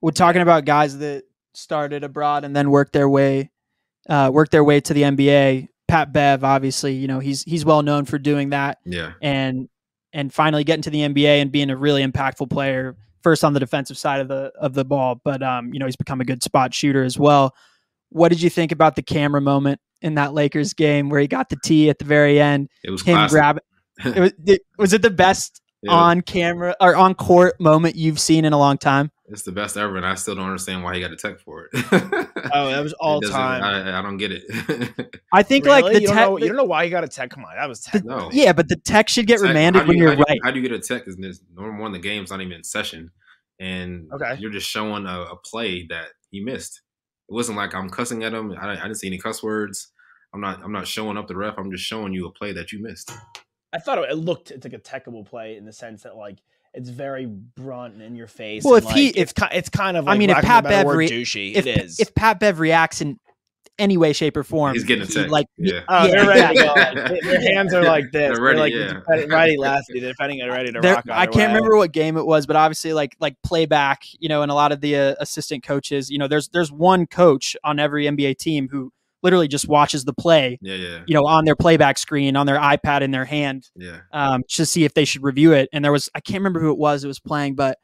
We're 0.00 0.12
talking 0.12 0.42
about 0.42 0.64
guys 0.64 0.98
that 0.98 1.24
started 1.54 2.04
abroad 2.04 2.44
and 2.44 2.54
then 2.54 2.70
worked 2.70 2.92
their 2.92 3.08
way, 3.08 3.50
uh, 4.08 4.30
worked 4.32 4.52
their 4.52 4.64
way 4.64 4.80
to 4.80 4.94
the 4.94 5.02
NBA. 5.02 5.68
Pat 5.88 6.12
Bev, 6.12 6.44
obviously, 6.44 6.94
you 6.94 7.08
know 7.08 7.18
he's 7.18 7.42
he's 7.42 7.64
well 7.64 7.82
known 7.82 8.04
for 8.04 8.18
doing 8.18 8.50
that, 8.50 8.78
Yeah, 8.84 9.12
and 9.22 9.68
and 10.12 10.32
finally 10.32 10.64
getting 10.64 10.82
to 10.82 10.90
the 10.90 11.00
NBA 11.00 11.40
and 11.40 11.52
being 11.52 11.70
a 11.70 11.76
really 11.76 12.06
impactful 12.06 12.50
player. 12.50 12.96
First 13.22 13.42
on 13.42 13.52
the 13.52 13.60
defensive 13.60 13.98
side 13.98 14.20
of 14.20 14.28
the 14.28 14.52
of 14.60 14.74
the 14.74 14.84
ball, 14.84 15.20
but 15.24 15.42
um, 15.42 15.72
you 15.72 15.80
know 15.80 15.86
he's 15.86 15.96
become 15.96 16.20
a 16.20 16.24
good 16.24 16.42
spot 16.42 16.72
shooter 16.72 17.02
as 17.02 17.18
well. 17.18 17.54
What 18.10 18.28
did 18.30 18.40
you 18.42 18.50
think 18.50 18.72
about 18.72 18.96
the 18.96 19.02
camera 19.02 19.40
moment 19.40 19.80
in 20.02 20.14
that 20.14 20.32
Lakers 20.34 20.74
game 20.74 21.08
where 21.10 21.20
he 21.20 21.26
got 21.26 21.48
the 21.48 21.56
tee 21.64 21.90
at 21.90 21.98
the 21.98 22.04
very 22.04 22.40
end? 22.40 22.68
it 22.84 22.90
was 22.90 23.02
Him 23.02 23.14
classic. 23.16 23.30
grab 23.32 23.58
it 24.04 24.16
was, 24.20 24.32
it, 24.46 24.62
was 24.78 24.92
it 24.92 25.02
the 25.02 25.10
best 25.10 25.60
Yeah, 25.82 25.92
on 25.92 26.20
camera 26.22 26.74
or 26.80 26.94
on 26.96 27.14
court 27.14 27.60
moment 27.60 27.96
you've 27.96 28.20
seen 28.20 28.44
in 28.44 28.52
a 28.52 28.58
long 28.58 28.78
time? 28.78 29.10
it's 29.30 29.42
the 29.42 29.52
best 29.52 29.76
ever, 29.76 29.94
and 29.98 30.06
I 30.06 30.14
still 30.14 30.36
don't 30.36 30.46
understand 30.46 30.82
why 30.82 30.94
he 30.94 31.02
got 31.02 31.12
a 31.12 31.16
tech 31.16 31.38
for 31.40 31.68
it. 31.70 31.84
Oh, 32.50 32.70
that 32.70 32.82
was 32.82 32.94
all 32.94 33.20
time. 33.20 33.62
I, 33.62 33.98
I 33.98 34.00
don't 34.00 34.16
get 34.16 34.32
it. 34.32 35.20
I 35.34 35.42
think 35.42 35.66
like 35.66 35.84
the 35.84 36.00
you, 36.00 36.06
don't 36.06 36.16
tech. 36.16 36.28
know, 36.30 36.38
you 36.38 36.46
don't 36.46 36.56
know 36.56 36.64
why 36.64 36.84
he 36.84 36.90
got 36.90 37.04
a 37.04 37.08
tech. 37.08 37.28
Come 37.28 37.44
on, 37.44 37.54
that 37.56 37.68
was 37.68 37.80
tech. 37.82 38.02
No. 38.06 38.30
yeah, 38.32 38.54
but 38.54 38.68
the 38.68 38.76
tech 38.76 39.10
should 39.10 39.26
get 39.26 39.38
Tech- 39.40 39.48
remanded 39.48 39.80
how 39.82 39.84
do 39.84 39.88
when 39.88 39.98
you- 39.98 40.04
you're 40.04 40.12
how 40.12 40.18
you- 40.18 40.24
right. 40.28 40.38
How 40.44 40.50
do 40.52 40.58
you 40.60 40.66
get 40.66 40.72
a 40.74 40.80
tech? 40.80 41.02
Because 41.04 41.16
there's 41.18 41.42
number 41.54 41.76
one, 41.78 41.92
the 41.92 41.98
game's 41.98 42.30
not 42.30 42.40
even 42.40 42.54
in 42.54 42.64
session, 42.64 43.10
and 43.60 44.10
Okay. 44.14 44.36
you're 44.38 44.50
just 44.50 44.66
showing 44.70 45.04
a, 45.04 45.20
a 45.22 45.36
play 45.44 45.86
that 45.90 46.06
he 46.30 46.40
missed. 46.40 46.80
It 47.28 47.34
wasn't 47.34 47.58
like 47.58 47.74
I'm 47.74 47.90
cussing 47.90 48.24
at 48.24 48.32
him. 48.32 48.52
I, 48.52 48.72
I 48.72 48.74
didn't 48.74 48.96
see 48.96 49.06
any 49.06 49.18
cuss 49.18 49.42
words. 49.42 49.88
I'm 50.32 50.40
not. 50.40 50.62
I'm 50.62 50.72
not 50.72 50.86
showing 50.86 51.16
up 51.16 51.26
the 51.26 51.36
ref. 51.36 51.54
I'm 51.58 51.70
just 51.70 51.84
showing 51.84 52.12
you 52.12 52.26
a 52.26 52.30
play 52.30 52.52
that 52.52 52.72
you 52.72 52.82
missed. 52.82 53.12
I 53.72 53.78
thought 53.78 53.98
it, 53.98 54.10
it 54.10 54.14
looked 54.14 54.50
it's 54.50 54.64
like 54.64 54.74
a 54.74 54.78
techable 54.78 55.26
play 55.26 55.56
in 55.56 55.64
the 55.64 55.72
sense 55.72 56.02
that 56.02 56.16
like 56.16 56.38
it's 56.74 56.90
very 56.90 57.26
brunt 57.26 57.94
and 57.94 58.02
in 58.02 58.16
your 58.16 58.26
face. 58.26 58.64
Well, 58.64 58.74
and, 58.76 58.86
if 58.86 58.92
he- 58.92 59.06
like, 59.06 59.16
it's 59.16 59.32
it's 59.52 59.68
kind 59.68 59.96
of 59.96 60.08
I 60.08 60.16
mean, 60.16 60.30
if 60.30 60.36
lack 60.36 60.44
of 60.44 60.48
a 60.48 60.52
Pat 60.52 60.64
Bev 60.64 60.86
re- 60.86 61.08
douchey. 61.08 61.54
If 61.54 61.66
it 61.66 61.84
is. 61.84 62.00
if 62.00 62.14
Pat 62.14 62.40
Bev 62.40 62.60
reacts 62.60 63.00
in 63.00 63.18
any 63.78 63.96
way, 63.96 64.12
shape, 64.12 64.36
or 64.36 64.42
form, 64.42 64.74
He's 64.74 64.84
getting 64.84 65.04
a 65.04 65.06
he, 65.06 65.26
like 65.28 65.46
yeah. 65.56 65.80
Oh, 65.88 66.06
Yeah, 66.06 66.10
they're 66.12 66.26
ready 66.26 66.56
to 66.58 66.64
go. 66.64 66.72
exactly. 66.74 67.20
Their 67.22 67.54
hands 67.54 67.74
are 67.74 67.82
like 67.84 68.04
this. 68.12 68.34
They're 68.34 68.42
ready, 68.42 68.58
like 68.58 68.72
yeah. 68.74 68.92
defending- 68.94 69.28
righty 69.30 69.56
lefty. 69.56 70.00
They're 70.00 70.10
defending 70.12 70.38
it 70.40 70.46
ready 70.46 70.72
to 70.72 70.80
There- 70.80 70.94
rock. 70.94 71.04
I 71.10 71.26
can't 71.26 71.36
way. 71.36 71.46
remember 71.56 71.76
what 71.76 71.92
game 71.92 72.16
it 72.16 72.26
was, 72.26 72.46
but 72.46 72.56
obviously, 72.56 72.92
like 72.92 73.16
like 73.20 73.36
playback, 73.44 74.02
you 74.18 74.28
know, 74.28 74.42
and 74.42 74.50
a 74.50 74.54
lot 74.54 74.72
of 74.72 74.80
the 74.80 74.96
uh, 74.96 75.14
assistant 75.20 75.62
coaches, 75.62 76.10
you 76.10 76.18
know, 76.18 76.28
there's 76.28 76.48
there's 76.48 76.72
one 76.72 77.06
coach 77.06 77.56
on 77.64 77.78
every 77.78 78.04
NBA 78.06 78.38
team 78.38 78.68
who 78.70 78.92
literally 79.22 79.48
just 79.48 79.66
watches 79.66 80.04
the 80.04 80.12
play, 80.12 80.58
Yeah, 80.62 80.74
yeah, 80.76 80.98
you 81.06 81.14
know, 81.14 81.26
on 81.26 81.44
their 81.44 81.56
playback 81.56 81.98
screen, 81.98 82.36
on 82.36 82.46
their 82.46 82.58
iPad 82.58 83.00
in 83.00 83.10
their 83.10 83.24
hand, 83.24 83.68
yeah. 83.74 83.98
um, 84.12 84.44
to 84.50 84.64
see 84.64 84.84
if 84.84 84.94
they 84.94 85.04
should 85.04 85.24
review 85.24 85.52
it. 85.52 85.68
And 85.72 85.84
there 85.84 85.90
was 85.90 86.08
I 86.14 86.20
can't 86.20 86.38
remember 86.40 86.60
who 86.60 86.70
it 86.70 86.78
was 86.78 87.02
that 87.02 87.08
was 87.08 87.18
playing, 87.18 87.54
but 87.56 87.78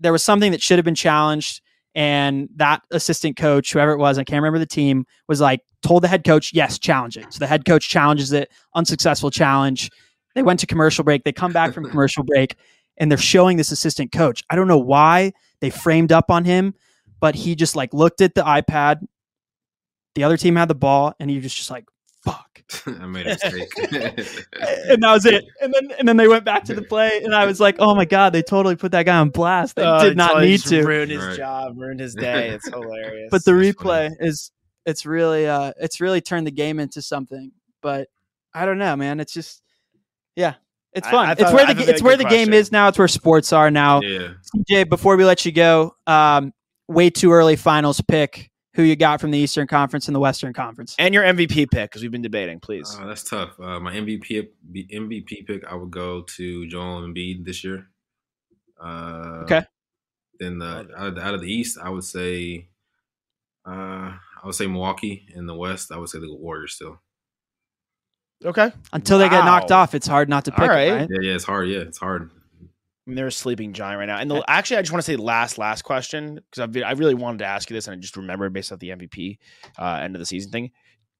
there 0.00 0.12
was 0.12 0.22
something 0.22 0.50
that 0.52 0.62
should 0.62 0.78
have 0.78 0.84
been 0.84 0.94
challenged. 0.94 1.62
And 1.94 2.48
that 2.56 2.82
assistant 2.92 3.36
coach, 3.36 3.72
whoever 3.72 3.92
it 3.92 3.98
was, 3.98 4.18
I 4.18 4.24
can't 4.24 4.40
remember 4.40 4.58
the 4.58 4.66
team, 4.66 5.06
was 5.28 5.40
like 5.40 5.60
told 5.82 6.02
the 6.02 6.08
head 6.08 6.24
coach, 6.24 6.52
yes, 6.52 6.78
challenge 6.78 7.16
it. 7.16 7.32
So 7.32 7.38
the 7.40 7.46
head 7.46 7.64
coach 7.64 7.88
challenges 7.88 8.32
it, 8.32 8.50
unsuccessful 8.74 9.30
challenge. 9.30 9.90
They 10.34 10.42
went 10.42 10.60
to 10.60 10.66
commercial 10.66 11.02
break. 11.02 11.24
They 11.24 11.32
come 11.32 11.52
back 11.52 11.72
from 11.72 11.84
commercial 11.90 12.22
break 12.22 12.56
and 12.96 13.10
they're 13.10 13.18
showing 13.18 13.56
this 13.56 13.72
assistant 13.72 14.12
coach. 14.12 14.44
I 14.50 14.56
don't 14.56 14.68
know 14.68 14.78
why 14.78 15.32
they 15.60 15.70
framed 15.70 16.12
up 16.12 16.30
on 16.30 16.44
him, 16.44 16.74
but 17.18 17.34
he 17.34 17.54
just 17.54 17.74
like 17.74 17.92
looked 17.92 18.20
at 18.20 18.34
the 18.34 18.42
iPad. 18.42 19.04
The 20.14 20.24
other 20.24 20.36
team 20.36 20.56
had 20.56 20.68
the 20.68 20.74
ball 20.74 21.14
and 21.18 21.30
he 21.30 21.38
was 21.38 21.54
just 21.54 21.70
like, 21.70 21.86
fuck. 22.22 22.62
I 22.86 23.06
made 23.06 23.26
a 23.26 23.30
mistake. 23.30 23.72
and 23.78 25.02
that 25.02 25.12
was 25.12 25.26
it. 25.26 25.44
And 25.60 25.74
then 25.74 25.90
and 25.98 26.08
then 26.08 26.16
they 26.16 26.28
went 26.28 26.44
back 26.44 26.64
to 26.64 26.74
the 26.74 26.82
play, 26.82 27.20
and 27.24 27.34
I 27.34 27.46
was 27.46 27.60
like, 27.60 27.76
"Oh 27.78 27.94
my 27.94 28.04
god, 28.04 28.32
they 28.32 28.42
totally 28.42 28.76
put 28.76 28.92
that 28.92 29.04
guy 29.06 29.18
on 29.18 29.30
blast. 29.30 29.76
They 29.76 29.82
Oh, 29.84 30.02
did 30.02 30.16
not 30.16 30.34
like 30.34 30.44
need 30.48 30.60
to." 30.62 30.84
ruin 30.84 31.10
his 31.10 31.24
Right. 31.24 31.36
job, 31.36 31.76
ruin 31.78 31.98
his 31.98 32.14
day. 32.14 32.50
It's 32.50 32.68
hilarious. 32.68 33.28
But 33.30 33.44
the 33.44 33.52
That's 33.54 33.76
replay 33.76 34.08
funny. 34.08 34.16
is 34.20 34.52
it's 34.86 35.04
really 35.04 35.46
uh 35.48 35.72
it's 35.80 36.00
really 36.00 36.20
turned 36.20 36.46
the 36.46 36.50
game 36.52 36.78
into 36.80 37.02
something. 37.02 37.52
But 37.82 38.08
I 38.54 38.66
don't 38.66 38.78
know, 38.78 38.96
man. 38.96 39.20
It's 39.20 39.32
just 39.32 39.62
yeah, 40.36 40.54
it's 40.92 41.08
fun. 41.08 41.28
I 41.28 41.32
it's 41.32 41.42
thought- 41.42 41.54
where 41.54 41.66
I 41.66 41.72
the 41.72 41.74
thought 41.74 41.78
ga- 41.80 41.86
that 41.86 41.92
it's 41.94 42.02
where 42.02 42.16
good 42.16 42.26
the 42.26 42.30
game 42.30 42.48
question. 42.48 42.54
is 42.54 42.72
now. 42.72 42.88
It's 42.88 42.98
where 42.98 43.08
sports 43.08 43.52
are 43.52 43.70
now. 43.70 44.00
yeah. 44.00 44.28
CJ, 44.70 44.88
before 44.88 45.16
we 45.16 45.24
let 45.24 45.44
you 45.44 45.52
go, 45.52 45.96
um, 46.06 46.52
way 46.88 47.10
too 47.10 47.32
early 47.32 47.56
finals 47.56 48.00
pick. 48.00 48.49
Who 48.74 48.82
you 48.82 48.94
got 48.94 49.20
from 49.20 49.32
the 49.32 49.38
Eastern 49.38 49.66
Conference 49.66 50.06
and 50.06 50.14
the 50.14 50.20
Western 50.20 50.52
Conference? 50.52 50.94
and 50.98 51.12
your 51.12 51.24
MVP 51.24 51.70
pick 51.70 51.90
because 51.90 52.02
we've 52.02 52.10
been 52.12 52.22
debating. 52.22 52.60
Please. 52.60 52.96
Uh, 53.00 53.06
that's 53.06 53.24
tough. 53.28 53.58
Uh, 53.58 53.80
my 53.80 53.92
MVP 53.92 54.48
MVP 54.72 55.46
pick, 55.46 55.64
I 55.64 55.74
would 55.74 55.90
go 55.90 56.22
to 56.22 56.66
Joel 56.68 57.02
Embiid 57.02 57.44
this 57.44 57.64
year. 57.64 57.88
Uh, 58.80 59.40
Okay. 59.42 59.62
Then 60.38 60.58
the, 60.58 60.88
out, 60.96 61.08
of 61.08 61.14
the, 61.16 61.20
out 61.20 61.34
of 61.34 61.40
the 61.42 61.52
East, 61.52 61.78
I 61.82 61.90
would 61.90 62.04
say, 62.04 62.68
uh, 63.66 63.70
I 64.16 64.40
would 64.44 64.54
say 64.54 64.66
Milwaukee. 64.66 65.26
In 65.34 65.46
the 65.46 65.54
West, 65.54 65.92
I 65.92 65.98
would 65.98 66.08
say 66.08 66.18
the 66.18 66.32
Warriors 66.34 66.74
still. 66.74 66.98
okay. 68.44 68.72
Until 68.92 69.18
they 69.18 69.28
get 69.28 69.44
knocked 69.44 69.70
off, 69.70 69.94
it's 69.94 70.06
hard 70.06 70.28
not 70.30 70.46
to 70.46 70.52
pick. 70.52 70.60
All 70.60 70.64
it, 70.66 70.68
right. 70.68 70.92
right? 70.92 71.08
Yeah, 71.10 71.18
yeah, 71.28 71.34
it's 71.34 71.44
hard. 71.44 71.68
Yeah, 71.68 71.80
it's 71.80 71.98
hard. 71.98 72.30
I 73.10 73.12
mean, 73.12 73.16
they're 73.16 73.26
a 73.26 73.32
sleeping 73.32 73.72
giant 73.72 73.98
right 73.98 74.06
now. 74.06 74.18
And 74.18 74.30
the, 74.30 74.44
actually, 74.46 74.76
I 74.76 74.82
just 74.82 74.92
want 74.92 75.04
to 75.04 75.10
say 75.10 75.16
last 75.16 75.58
last 75.58 75.82
question 75.82 76.36
because 76.36 76.76
I 76.76 76.80
I 76.82 76.92
really 76.92 77.14
wanted 77.14 77.38
to 77.38 77.44
ask 77.44 77.68
you 77.68 77.74
this 77.74 77.88
and 77.88 77.96
I 77.96 77.98
just 77.98 78.16
remembered 78.16 78.52
based 78.52 78.70
off 78.70 78.78
the 78.78 78.90
MVP 78.90 79.38
uh, 79.76 79.98
end 80.00 80.14
of 80.14 80.20
the 80.20 80.26
season 80.26 80.52
thing. 80.52 80.70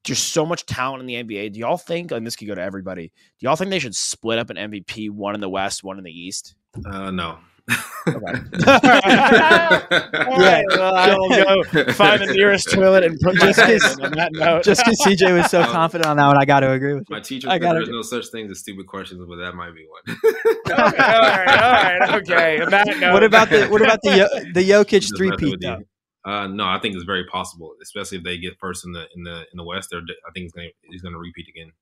There's 0.05 0.21
so 0.21 0.47
much 0.47 0.67
talent 0.67 1.01
in 1.01 1.07
the 1.07 1.15
NBA. 1.15 1.53
Do 1.53 1.59
y'all 1.59 1.77
think, 1.77 2.13
and 2.13 2.25
this 2.25 2.37
could 2.37 2.47
go 2.47 2.55
to 2.55 2.63
everybody, 2.63 3.09
do 3.41 3.45
y'all 3.45 3.57
think 3.57 3.71
they 3.71 3.81
should 3.81 3.97
split 3.97 4.39
up 4.39 4.51
an 4.51 4.57
MVP, 4.57 5.11
one 5.11 5.35
in 5.35 5.41
the 5.41 5.49
West, 5.49 5.83
one 5.83 5.99
in 5.99 6.05
the 6.05 6.13
East? 6.13 6.55
Uh, 6.87 7.11
no. 7.11 7.39
Yeah. 7.71 8.41
well, 10.71 10.95
I 10.95 11.15
will 11.17 11.29
go 11.29 11.93
find 11.93 12.21
the 12.23 12.33
nearest 12.35 12.71
toilet 12.73 13.05
and 13.05 13.19
put 13.21 13.35
my 13.37 13.47
Just 13.47 13.61
hand 13.61 13.81
'cause- 13.81 13.99
in 13.99 14.05
on 14.07 14.13
that 14.13 14.33
note. 14.33 14.65
Just 14.65 14.85
because 14.85 15.01
CJ 15.03 15.37
was 15.37 15.51
so 15.51 15.61
Um, 15.71 15.73
confident 15.73 16.07
on 16.09 16.17
that 16.17 16.27
one, 16.27 16.39
I 16.39 16.45
got 16.45 16.61
to 16.61 16.71
agree 16.73 16.95
with 16.95 17.05
you. 17.09 17.15
My 17.15 17.21
teacher 17.21 17.49
I 17.51 17.59
gotta 17.59 17.79
there's 17.81 17.89
go. 17.89 17.97
no 17.97 18.03
such 18.03 18.29
thing 18.29 18.51
as 18.51 18.59
stupid 18.61 18.87
questions, 18.87 19.25
but 19.29 19.37
that 19.37 19.55
might 19.55 19.75
be 19.75 19.87
one. 19.87 20.17
okay, 20.17 20.75
all 20.75 20.91
right, 20.91 21.49
all 21.49 21.73
right, 21.73 22.15
okay. 22.23 22.61
On 22.63 22.71
that 22.71 22.87
note, 22.99 23.13
What 23.13 23.23
about 23.25 23.51
the 23.51 23.67
what 23.69 23.83
about 23.83 24.01
the 24.03 24.17
Yo- 24.17 24.53
the 24.55 24.69
Jokic 24.71 25.01
Just 25.03 25.17
three 25.17 25.31
messing 25.31 25.51
peat 25.51 25.61
though? 25.61 25.79
Uh, 26.25 26.47
no, 26.47 26.65
I 26.67 26.79
think 26.81 26.95
it's 26.95 27.05
very 27.05 27.25
possible, 27.27 27.75
especially 27.83 28.19
if 28.19 28.25
they 28.25 28.37
get 28.39 28.55
first 28.61 28.85
in 28.85 28.93
the 28.93 29.07
in 29.15 29.23
the 29.25 29.39
in 29.53 29.57
the 29.57 29.65
West. 29.65 29.89
They're, 29.91 30.01
I 30.01 30.31
think 30.33 30.45
he's 30.45 30.53
gonna 30.53 30.69
he's 30.83 31.03
gonna 31.03 31.19
repeat 31.19 31.47
again. 31.49 31.73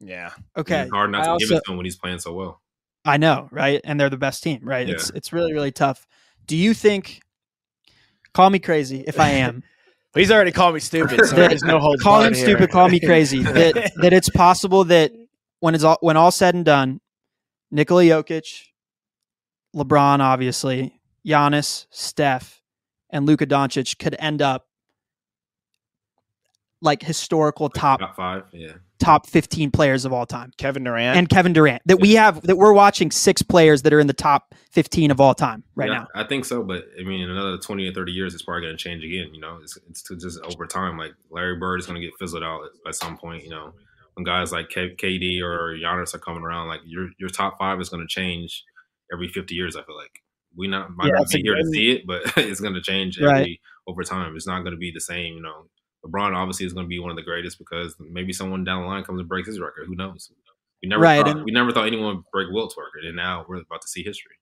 yeah, 0.00 0.30
Okay, 0.56 0.82
it's 0.82 0.90
hard 0.90 1.10
not 1.10 1.26
I 1.26 1.32
to 1.32 1.38
give 1.38 1.50
it 1.56 1.62
to 1.64 1.70
him 1.72 1.76
when 1.76 1.84
he's 1.86 1.96
playing 1.96 2.18
so 2.18 2.32
well. 2.32 2.60
I 3.06 3.16
know, 3.16 3.48
right? 3.52 3.80
And 3.84 3.98
they're 3.98 4.10
the 4.10 4.16
best 4.16 4.42
team, 4.42 4.60
right? 4.62 4.88
It's 4.88 5.10
it's 5.10 5.32
really 5.32 5.52
really 5.52 5.72
tough. 5.72 6.06
Do 6.46 6.56
you 6.56 6.74
think? 6.74 7.20
Call 8.34 8.50
me 8.50 8.58
crazy 8.58 9.02
if 9.06 9.18
I 9.18 9.30
am. 9.30 9.62
he's 10.14 10.30
already 10.30 10.52
called 10.52 10.74
me 10.74 10.80
stupid, 10.80 11.24
so 11.24 11.36
there's 11.36 11.62
no 11.62 11.78
hold. 11.80 12.00
call 12.00 12.22
him 12.22 12.34
stupid. 12.34 12.70
Call 12.70 12.88
me 12.88 13.00
crazy. 13.00 13.42
That 13.42 13.92
that 14.02 14.12
it's 14.12 14.28
possible 14.28 14.84
that 14.84 15.12
when 15.60 15.74
it's 15.74 15.84
all 15.84 15.98
when 16.00 16.16
all 16.16 16.30
said 16.30 16.54
and 16.54 16.64
done, 16.64 17.00
Nikola 17.70 18.02
Jokic, 18.02 18.64
LeBron, 19.74 20.20
obviously, 20.20 21.00
Giannis, 21.26 21.86
Steph, 21.90 22.60
and 23.10 23.24
Luka 23.24 23.46
Doncic 23.46 23.98
could 23.98 24.16
end 24.18 24.42
up 24.42 24.66
like 26.82 27.02
historical 27.02 27.68
top 27.68 28.00
Top 28.00 28.16
five, 28.16 28.42
yeah. 28.52 28.72
top 28.98 29.26
15 29.26 29.70
players 29.70 30.04
of 30.04 30.12
all 30.12 30.26
time. 30.26 30.52
Kevin 30.58 30.84
Durant. 30.84 31.16
And 31.18 31.28
Kevin 31.28 31.52
Durant. 31.52 31.82
That 31.86 32.00
we 32.00 32.14
have 32.14 32.42
that 32.42 32.56
we're 32.56 32.72
watching 32.72 33.10
six 33.10 33.40
players 33.42 33.82
that 33.82 33.92
are 33.92 34.00
in 34.00 34.06
the 34.06 34.12
top 34.12 34.54
15 34.72 35.10
of 35.10 35.20
all 35.20 35.34
time 35.34 35.64
right 35.74 35.88
Yeah, 35.88 36.00
now. 36.00 36.06
I 36.14 36.24
think 36.24 36.44
so, 36.44 36.62
but 36.62 36.84
I 37.00 37.02
mean, 37.02 37.20
in 37.22 37.30
another 37.30 37.56
twenty 37.58 37.88
or 37.88 37.92
thirty 37.92 38.12
years, 38.12 38.34
it's 38.34 38.42
probably 38.42 38.62
going 38.66 38.76
to 38.76 38.82
change 38.82 39.02
again. 39.04 39.34
You 39.34 39.40
know, 39.40 39.58
it's, 39.62 39.78
it's 39.88 40.02
just 40.22 40.38
over 40.44 40.66
time. 40.66 40.98
Like 40.98 41.12
Larry 41.30 41.56
Bird 41.56 41.80
is 41.80 41.86
going 41.86 42.00
to 42.00 42.06
get 42.06 42.14
fizzled 42.18 42.42
out 42.42 42.60
at 42.86 42.94
some 42.94 43.16
point. 43.16 43.42
You 43.44 43.50
know, 43.50 43.72
when 44.14 44.24
guys 44.24 44.52
like 44.52 44.68
K- 44.68 44.94
KD 44.96 45.40
or 45.42 45.76
Giannis 45.78 46.14
are 46.14 46.18
coming 46.18 46.42
around, 46.42 46.68
like 46.68 46.80
your 46.84 47.08
your 47.18 47.30
top 47.30 47.58
five 47.58 47.80
is 47.80 47.88
going 47.88 48.06
to 48.06 48.08
change 48.08 48.62
every 49.12 49.28
fifty 49.28 49.54
years. 49.54 49.76
I 49.76 49.82
feel 49.82 49.96
like 49.96 50.12
we 50.54 50.68
not 50.68 50.90
might 50.94 51.06
Yeah, 51.06 51.12
not 51.12 51.18
that's 51.20 51.34
be 51.34 51.42
here 51.42 51.54
to 51.54 51.64
see 51.66 51.92
it, 51.92 52.06
but 52.06 52.22
it's 52.36 52.60
going 52.60 52.74
to 52.74 52.80
change 52.82 53.18
Right. 53.20 53.58
over 53.86 54.02
time. 54.04 54.36
It's 54.36 54.46
not 54.46 54.60
going 54.60 54.72
to 54.72 54.78
be 54.78 54.90
the 54.92 55.00
same. 55.00 55.34
You 55.34 55.42
know, 55.42 55.66
LeBron 56.06 56.34
obviously 56.36 56.66
is 56.66 56.72
going 56.72 56.84
to 56.86 56.88
be 56.88 56.98
one 56.98 57.10
of 57.10 57.16
the 57.16 57.22
greatest 57.22 57.58
because 57.58 57.94
maybe 57.98 58.32
someone 58.32 58.64
down 58.64 58.82
the 58.82 58.88
line 58.88 59.04
comes 59.04 59.20
and 59.20 59.28
breaks 59.28 59.48
his 59.48 59.60
record. 59.60 59.86
Who 59.86 59.94
knows? 59.96 60.30
We 60.82 60.88
never 60.88 61.02
Right, 61.02 61.24
thought, 61.24 61.36
and- 61.36 61.44
we 61.44 61.50
never 61.52 61.72
thought 61.72 61.86
anyone 61.86 62.16
would 62.16 62.24
break 62.32 62.48
Wilt's 62.50 62.76
record, 62.78 63.06
and 63.06 63.16
now 63.16 63.44
we're 63.48 63.56
about 63.60 63.82
to 63.82 63.88
see 63.88 64.02
history. 64.02 64.32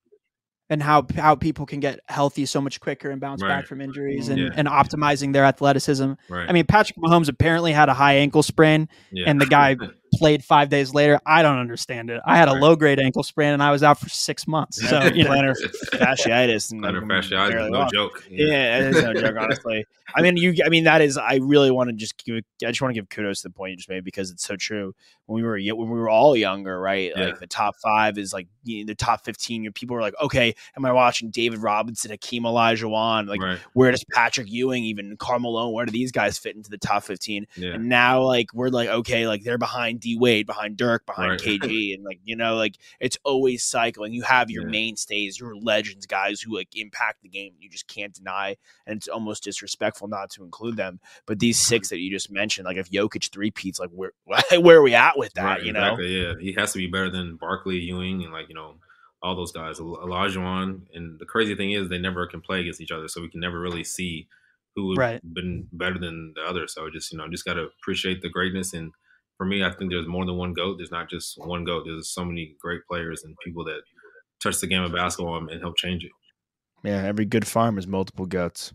And 0.70 0.82
how 0.82 1.06
how 1.14 1.34
people 1.34 1.66
can 1.66 1.78
get 1.78 2.00
healthy 2.08 2.46
so 2.46 2.58
much 2.58 2.80
quicker 2.80 3.10
and 3.10 3.20
bounce 3.20 3.42
back 3.42 3.66
from 3.66 3.82
injuries 3.82 4.30
and, 4.30 4.38
Yeah. 4.40 4.48
and 4.54 4.66
optimizing 4.66 5.34
their 5.34 5.44
athleticism. 5.44 6.12
Right. 6.30 6.48
I 6.48 6.52
mean, 6.52 6.64
Patrick 6.64 6.96
Mahomes 6.96 7.28
apparently 7.28 7.72
had 7.72 7.90
a 7.90 7.94
high 7.94 8.14
ankle 8.14 8.42
sprain 8.42 8.88
yeah. 9.12 9.28
and 9.28 9.38
the 9.38 9.44
guy 9.46 9.76
played 10.18 10.44
five 10.44 10.68
days 10.68 10.94
later. 10.94 11.20
I 11.26 11.42
don't 11.42 11.58
understand 11.58 12.10
it. 12.10 12.20
I 12.24 12.36
had 12.36 12.48
a 12.48 12.54
low 12.54 12.76
grade 12.76 13.00
ankle 13.00 13.22
sprain 13.22 13.52
and 13.52 13.62
I 13.62 13.70
was 13.70 13.82
out 13.82 13.98
for 13.98 14.08
six 14.08 14.46
months. 14.46 14.86
So, 14.88 15.04
you 15.04 15.24
know, 15.24 15.30
plantar 15.30 15.54
fasciitis 15.92 16.72
and 16.72 16.82
Plantar 16.82 17.02
fasciitis, 17.06 17.70
no 17.70 17.78
walk. 17.80 17.92
joke. 17.92 18.24
Yeah, 18.30 18.78
it 18.78 18.96
is 18.96 19.02
no 19.02 19.14
joke, 19.14 19.36
honestly. 19.38 19.86
I 20.16 20.22
mean, 20.22 20.36
you. 20.36 20.54
I 20.64 20.68
mean, 20.68 20.84
that 20.84 21.00
is. 21.00 21.16
I 21.18 21.36
really 21.36 21.70
want 21.70 21.90
to 21.90 21.96
just 21.96 22.22
give. 22.24 22.36
I 22.36 22.66
just 22.68 22.80
want 22.80 22.94
to 22.94 23.00
give 23.00 23.08
kudos 23.08 23.42
to 23.42 23.48
the 23.48 23.52
point 23.52 23.70
you 23.72 23.76
just 23.78 23.88
made 23.88 24.04
because 24.04 24.30
it's 24.30 24.44
so 24.44 24.54
true. 24.54 24.94
When 25.26 25.42
we 25.42 25.48
were 25.48 25.58
y- 25.58 25.72
when 25.72 25.88
we 25.88 25.98
were 25.98 26.08
all 26.10 26.36
younger, 26.36 26.78
right? 26.78 27.10
Yeah. 27.16 27.26
Like 27.26 27.40
the 27.40 27.46
top 27.46 27.74
five 27.82 28.16
is 28.18 28.32
like 28.32 28.46
you 28.62 28.84
know, 28.84 28.88
the 28.88 28.94
top 28.94 29.24
fifteen. 29.24 29.64
You 29.64 29.70
know, 29.70 29.72
people 29.72 29.96
were 29.96 30.02
like, 30.02 30.14
okay, 30.22 30.54
am 30.76 30.84
I 30.84 30.92
watching 30.92 31.30
David 31.30 31.60
Robinson, 31.60 32.10
Hakeem 32.10 32.44
Olajuwon? 32.44 33.26
Like, 33.28 33.40
right. 33.42 33.58
where 33.72 33.90
does 33.90 34.04
Patrick 34.12 34.50
Ewing, 34.50 34.84
even 34.84 35.16
Carmelo, 35.16 35.70
where 35.70 35.86
do 35.86 35.90
these 35.92 36.12
guys 36.12 36.38
fit 36.38 36.54
into 36.54 36.70
the 36.70 36.78
top 36.78 37.02
fifteen? 37.02 37.46
Yeah. 37.56 37.72
And 37.72 37.88
now, 37.88 38.22
like, 38.22 38.52
we're 38.52 38.68
like, 38.68 38.90
okay, 38.90 39.26
like 39.26 39.42
they're 39.42 39.58
behind 39.58 40.00
D 40.04 40.16
Wade, 40.18 40.46
behind 40.46 40.76
Dirk, 40.76 41.06
behind 41.06 41.30
Right. 41.32 41.40
KG, 41.40 41.94
and 41.94 42.04
like, 42.04 42.20
you 42.24 42.36
know, 42.36 42.56
like 42.56 42.76
it's 43.00 43.16
always 43.24 43.64
cycling. 43.64 44.12
You 44.12 44.22
have 44.22 44.50
your 44.50 44.64
Yeah. 44.64 44.70
mainstays, 44.70 45.40
your 45.40 45.56
legends, 45.56 46.06
guys 46.06 46.40
who 46.40 46.54
like 46.54 46.68
impact 46.76 47.22
the 47.22 47.28
game. 47.28 47.54
You 47.58 47.70
just 47.70 47.88
can't 47.88 48.14
deny, 48.14 48.56
and 48.86 48.98
it's 48.98 49.08
almost 49.08 49.42
disrespectful 49.44 50.08
not 50.08 50.30
to 50.32 50.44
include 50.44 50.76
them. 50.76 51.00
But 51.26 51.38
these 51.38 51.58
mm-hmm. 51.58 51.68
six 51.68 51.88
that 51.88 51.98
you 51.98 52.10
just 52.10 52.30
mentioned, 52.30 52.66
like 52.66 52.76
if 52.76 52.90
Jokic 52.90 53.32
three 53.32 53.50
peats, 53.50 53.80
like 53.80 53.90
where 53.90 54.12
where 54.60 54.78
are 54.78 54.82
we 54.82 54.94
at 54.94 55.18
with 55.18 55.32
that? 55.34 55.44
Right, 55.44 55.62
you 55.62 55.72
know, 55.72 55.80
exactly, 55.80 56.20
yeah, 56.22 56.34
he 56.38 56.52
has 56.52 56.72
to 56.72 56.78
be 56.78 56.86
better 56.86 57.10
than 57.10 57.36
Barkley, 57.36 57.78
Ewing, 57.78 58.22
and 58.22 58.32
like 58.32 58.48
you 58.48 58.54
know 58.54 58.76
all 59.22 59.34
those 59.34 59.52
guys, 59.52 59.78
Olajuwon. 59.78 60.82
And 60.92 61.18
the 61.18 61.24
crazy 61.24 61.54
thing 61.54 61.72
is, 61.72 61.88
they 61.88 61.98
never 61.98 62.26
can 62.26 62.42
play 62.42 62.60
against 62.60 62.80
each 62.80 62.92
other, 62.92 63.08
so 63.08 63.22
we 63.22 63.30
can 63.30 63.40
never 63.40 63.58
really 63.58 63.82
see 63.84 64.28
who 64.76 64.94
Right. 64.94 65.20
been 65.32 65.68
better 65.72 65.98
than 65.98 66.32
the 66.34 66.42
other. 66.42 66.66
So 66.66 66.90
just 66.90 67.12
you 67.12 67.18
know, 67.18 67.28
just 67.28 67.44
got 67.44 67.54
to 67.54 67.62
appreciate 67.62 68.22
the 68.22 68.28
greatness. 68.28 68.74
And 68.74 68.92
for 69.36 69.46
me, 69.46 69.64
I 69.64 69.70
think 69.72 69.90
there's 69.90 70.06
more 70.06 70.24
than 70.24 70.36
one 70.36 70.52
goat. 70.52 70.76
There's 70.78 70.90
not 70.92 71.08
just 71.10 71.36
one 71.38 71.64
goat. 71.64 71.84
There's 71.86 72.08
so 72.12 72.24
many 72.24 72.54
great 72.60 72.80
players 72.88 73.24
and 73.24 73.34
people 73.44 73.64
that 73.64 73.80
touch 74.42 74.60
the 74.60 74.66
game 74.66 74.82
of 74.82 74.92
basketball 74.92 75.36
and, 75.38 75.50
and 75.50 75.60
help 75.60 75.76
change 75.76 76.04
it. 76.04 76.10
yeah, 76.82 77.02
every 77.02 77.24
good 77.24 77.46
farm 77.46 77.78
is 77.78 77.86
multiple 77.86 78.26
goats, 78.26 78.72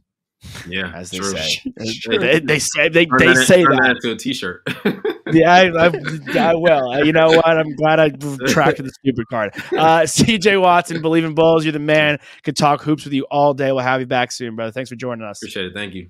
Yeah, 0.68 0.92
as 0.96 1.12
they 1.12 1.20
true. 1.20 1.32
say. 1.38 1.62
They, 2.20 2.40
they, 2.40 2.60
say 2.60 2.90
they, 2.90 3.06
Turn 3.06 3.18
they 3.20 3.28
that, 3.28 3.46
say 3.48 3.64
turn 3.64 3.76
that. 3.76 3.82
that 3.84 3.96
into 3.98 4.12
a 4.12 4.16
T-shirt. 4.16 4.62
Yeah, 5.32 5.54
I, 5.54 5.68
I, 5.68 5.92
I 6.40 6.56
will. 6.56 6.90
Uh, 6.92 7.04
You 7.04 7.14
know 7.14 7.28
what? 7.28 7.46
I'm 7.46 7.76
glad 7.76 8.00
I 8.00 8.10
tracked 8.48 8.80
the 8.84 8.90
stupid 8.90 9.28
card. 9.30 9.52
Uh, 9.72 10.02
CJ 10.02 10.60
Watson, 10.60 11.04
Bleav 11.04 11.24
in 11.24 11.36
Bulls. 11.36 11.64
You're 11.64 11.72
the 11.72 11.78
man. 11.78 12.18
Could 12.44 12.58
talk 12.58 12.82
hoops 12.82 13.04
with 13.04 13.14
you 13.14 13.28
all 13.30 13.54
day. 13.54 13.72
We'll 13.72 13.84
have 13.84 14.00
you 14.00 14.08
back 14.08 14.32
soon, 14.32 14.56
brother. 14.56 14.72
Thanks 14.72 14.90
for 14.90 14.96
joining 14.96 15.24
us. 15.24 15.40
Appreciate 15.40 15.68
it. 15.68 15.74
Thank. 15.76 15.94
You 15.94 16.10